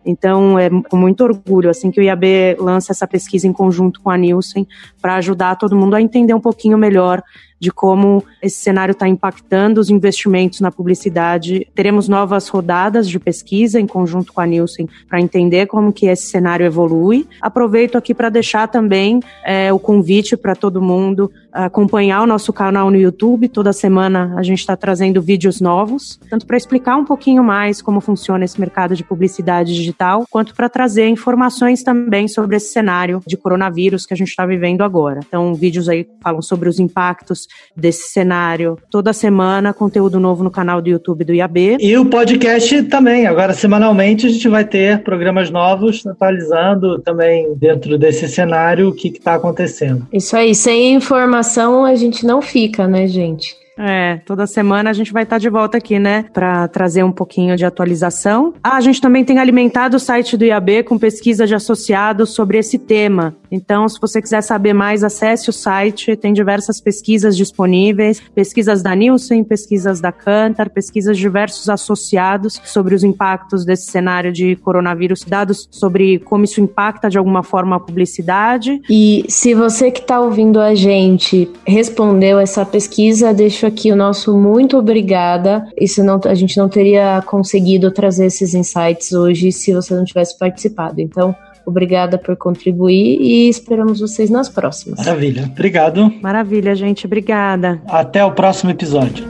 Então, 0.07 0.57
é 0.57 0.69
com 0.69 0.95
muito 0.95 1.21
orgulho 1.21 1.69
assim 1.69 1.91
que 1.91 1.99
o 1.99 2.03
IAB 2.03 2.55
lança 2.59 2.93
essa 2.93 3.05
pesquisa 3.05 3.45
em 3.45 3.51
conjunto 3.51 3.99
com 3.99 4.09
a 4.09 4.17
Nielsen 4.17 4.65
para 5.01 5.15
ajudar 5.15 5.57
todo 5.57 5.75
mundo 5.75 5.95
a 5.95 6.01
entender 6.01 6.33
um 6.33 6.39
pouquinho 6.39 6.77
melhor 6.77 7.21
de 7.59 7.71
como 7.71 8.23
esse 8.41 8.57
cenário 8.57 8.91
está 8.91 9.07
impactando 9.07 9.79
os 9.79 9.89
investimentos 9.89 10.61
na 10.61 10.71
publicidade. 10.71 11.67
Teremos 11.73 12.07
novas 12.07 12.47
rodadas 12.47 13.09
de 13.09 13.19
pesquisa 13.19 13.79
em 13.79 13.87
conjunto 13.87 14.33
com 14.33 14.41
a 14.41 14.45
Nielsen 14.45 14.87
para 15.07 15.19
entender 15.19 15.67
como 15.67 15.91
que 15.91 16.07
esse 16.07 16.27
cenário 16.27 16.65
evolui. 16.65 17.27
Aproveito 17.41 17.97
aqui 17.97 18.13
para 18.13 18.29
deixar 18.29 18.67
também 18.67 19.19
é, 19.45 19.71
o 19.73 19.79
convite 19.79 20.37
para 20.37 20.55
todo 20.55 20.81
mundo 20.81 21.31
acompanhar 21.51 22.21
o 22.21 22.27
nosso 22.27 22.53
canal 22.53 22.91
no 22.91 22.97
YouTube. 22.97 23.49
Toda 23.49 23.73
semana 23.73 24.35
a 24.37 24.43
gente 24.43 24.59
está 24.59 24.75
trazendo 24.75 25.21
vídeos 25.21 25.59
novos, 25.59 26.19
tanto 26.29 26.45
para 26.45 26.55
explicar 26.55 26.97
um 26.97 27.05
pouquinho 27.05 27.43
mais 27.43 27.81
como 27.81 27.99
funciona 27.99 28.45
esse 28.45 28.59
mercado 28.59 28.95
de 28.95 29.03
publicidade 29.03 29.73
digital, 29.73 30.25
quanto 30.29 30.53
para 30.53 30.69
trazer 30.69 31.07
informações 31.07 31.81
também 31.83 32.27
sobre 32.27 32.57
esse 32.57 32.71
cenário 32.71 33.21
de 33.25 33.35
coronavírus 33.35 34.05
que 34.05 34.13
a 34.13 34.17
gente 34.17 34.29
está 34.29 34.45
vivendo 34.45 34.81
agora. 34.81 35.21
Então, 35.27 35.53
vídeos 35.55 35.89
aí 35.89 36.07
falam 36.21 36.41
sobre 36.41 36.69
os 36.69 36.79
impactos 36.79 37.46
desse 37.75 38.09
cenário. 38.09 38.77
Toda 38.89 39.13
semana, 39.13 39.73
conteúdo 39.73 40.19
novo 40.19 40.43
no 40.43 40.51
canal 40.51 40.81
do 40.81 40.89
YouTube 40.89 41.23
do 41.23 41.33
IAB. 41.33 41.77
E 41.79 41.97
o 41.97 42.05
podcast 42.05 42.83
também. 42.83 43.27
Agora, 43.27 43.53
semanalmente, 43.53 44.27
a 44.27 44.29
gente 44.29 44.47
vai 44.47 44.65
ter 44.65 45.03
programas 45.03 45.49
novos 45.49 46.05
atualizando 46.05 46.99
também 46.99 47.53
dentro 47.55 47.97
desse 47.97 48.27
cenário 48.27 48.89
o 48.89 48.93
que 48.93 49.09
está 49.09 49.35
acontecendo. 49.35 50.07
Isso 50.11 50.35
aí, 50.35 50.53
sem 50.55 50.93
informação 50.93 51.85
a 51.85 51.95
gente 51.95 52.25
não 52.25 52.41
fica, 52.41 52.87
né, 52.87 53.07
gente? 53.07 53.55
É, 53.77 54.17
toda 54.25 54.47
semana 54.47 54.89
a 54.89 54.93
gente 54.93 55.13
vai 55.13 55.23
estar 55.23 55.37
de 55.37 55.49
volta 55.49 55.77
aqui, 55.77 55.99
né, 55.99 56.25
para 56.33 56.67
trazer 56.67 57.03
um 57.03 57.11
pouquinho 57.11 57.55
de 57.55 57.65
atualização. 57.65 58.53
Ah, 58.63 58.77
a 58.77 58.81
gente 58.81 58.99
também 58.99 59.23
tem 59.23 59.39
alimentado 59.39 59.97
o 59.97 59.99
site 59.99 60.35
do 60.35 60.45
IAB 60.45 60.83
com 60.83 60.97
pesquisa 60.97 61.45
de 61.45 61.53
associados 61.53 62.31
sobre 62.31 62.57
esse 62.57 62.79
tema. 62.79 63.35
Então, 63.51 63.87
se 63.87 63.99
você 63.99 64.21
quiser 64.21 64.41
saber 64.41 64.73
mais, 64.73 65.03
acesse 65.03 65.49
o 65.49 65.53
site, 65.53 66.15
tem 66.15 66.33
diversas 66.33 66.81
pesquisas 66.81 67.37
disponíveis, 67.37 68.21
pesquisas 68.35 68.81
da 68.81 68.93
Nielsen, 68.95 69.43
pesquisas 69.43 70.01
da 70.01 70.11
Cantar, 70.11 70.69
pesquisas 70.69 71.15
de 71.15 71.21
diversos 71.21 71.69
associados 71.69 72.59
sobre 72.63 72.95
os 72.95 73.03
impactos 73.03 73.65
desse 73.65 73.91
cenário 73.91 74.31
de 74.31 74.55
coronavírus, 74.57 75.23
dados 75.23 75.67
sobre 75.71 76.19
como 76.19 76.43
isso 76.43 76.59
impacta 76.59 77.09
de 77.09 77.17
alguma 77.17 77.43
forma 77.43 77.75
a 77.75 77.79
publicidade. 77.79 78.81
E 78.89 79.25
se 79.29 79.53
você 79.53 79.91
que 79.91 80.01
está 80.01 80.19
ouvindo 80.19 80.59
a 80.59 80.75
gente 80.75 81.49
respondeu 81.65 82.39
essa 82.39 82.65
pesquisa, 82.65 83.33
aqui 83.67 83.91
o 83.91 83.95
nosso 83.95 84.37
muito 84.37 84.77
obrigada. 84.77 85.67
E 85.77 85.87
senão 85.87 86.19
a 86.25 86.33
gente 86.33 86.57
não 86.57 86.69
teria 86.69 87.21
conseguido 87.25 87.91
trazer 87.91 88.25
esses 88.27 88.53
insights 88.53 89.11
hoje 89.11 89.51
se 89.51 89.73
você 89.73 89.93
não 89.93 90.03
tivesse 90.03 90.37
participado. 90.37 90.99
Então, 90.99 91.35
obrigada 91.65 92.17
por 92.17 92.35
contribuir 92.35 93.19
e 93.21 93.49
esperamos 93.49 93.99
vocês 93.99 94.29
nas 94.29 94.49
próximas. 94.49 94.99
Maravilha. 94.99 95.49
Obrigado. 95.51 96.11
Maravilha, 96.21 96.73
gente. 96.73 97.05
Obrigada. 97.05 97.81
Até 97.87 98.23
o 98.23 98.31
próximo 98.31 98.71
episódio. 98.71 99.25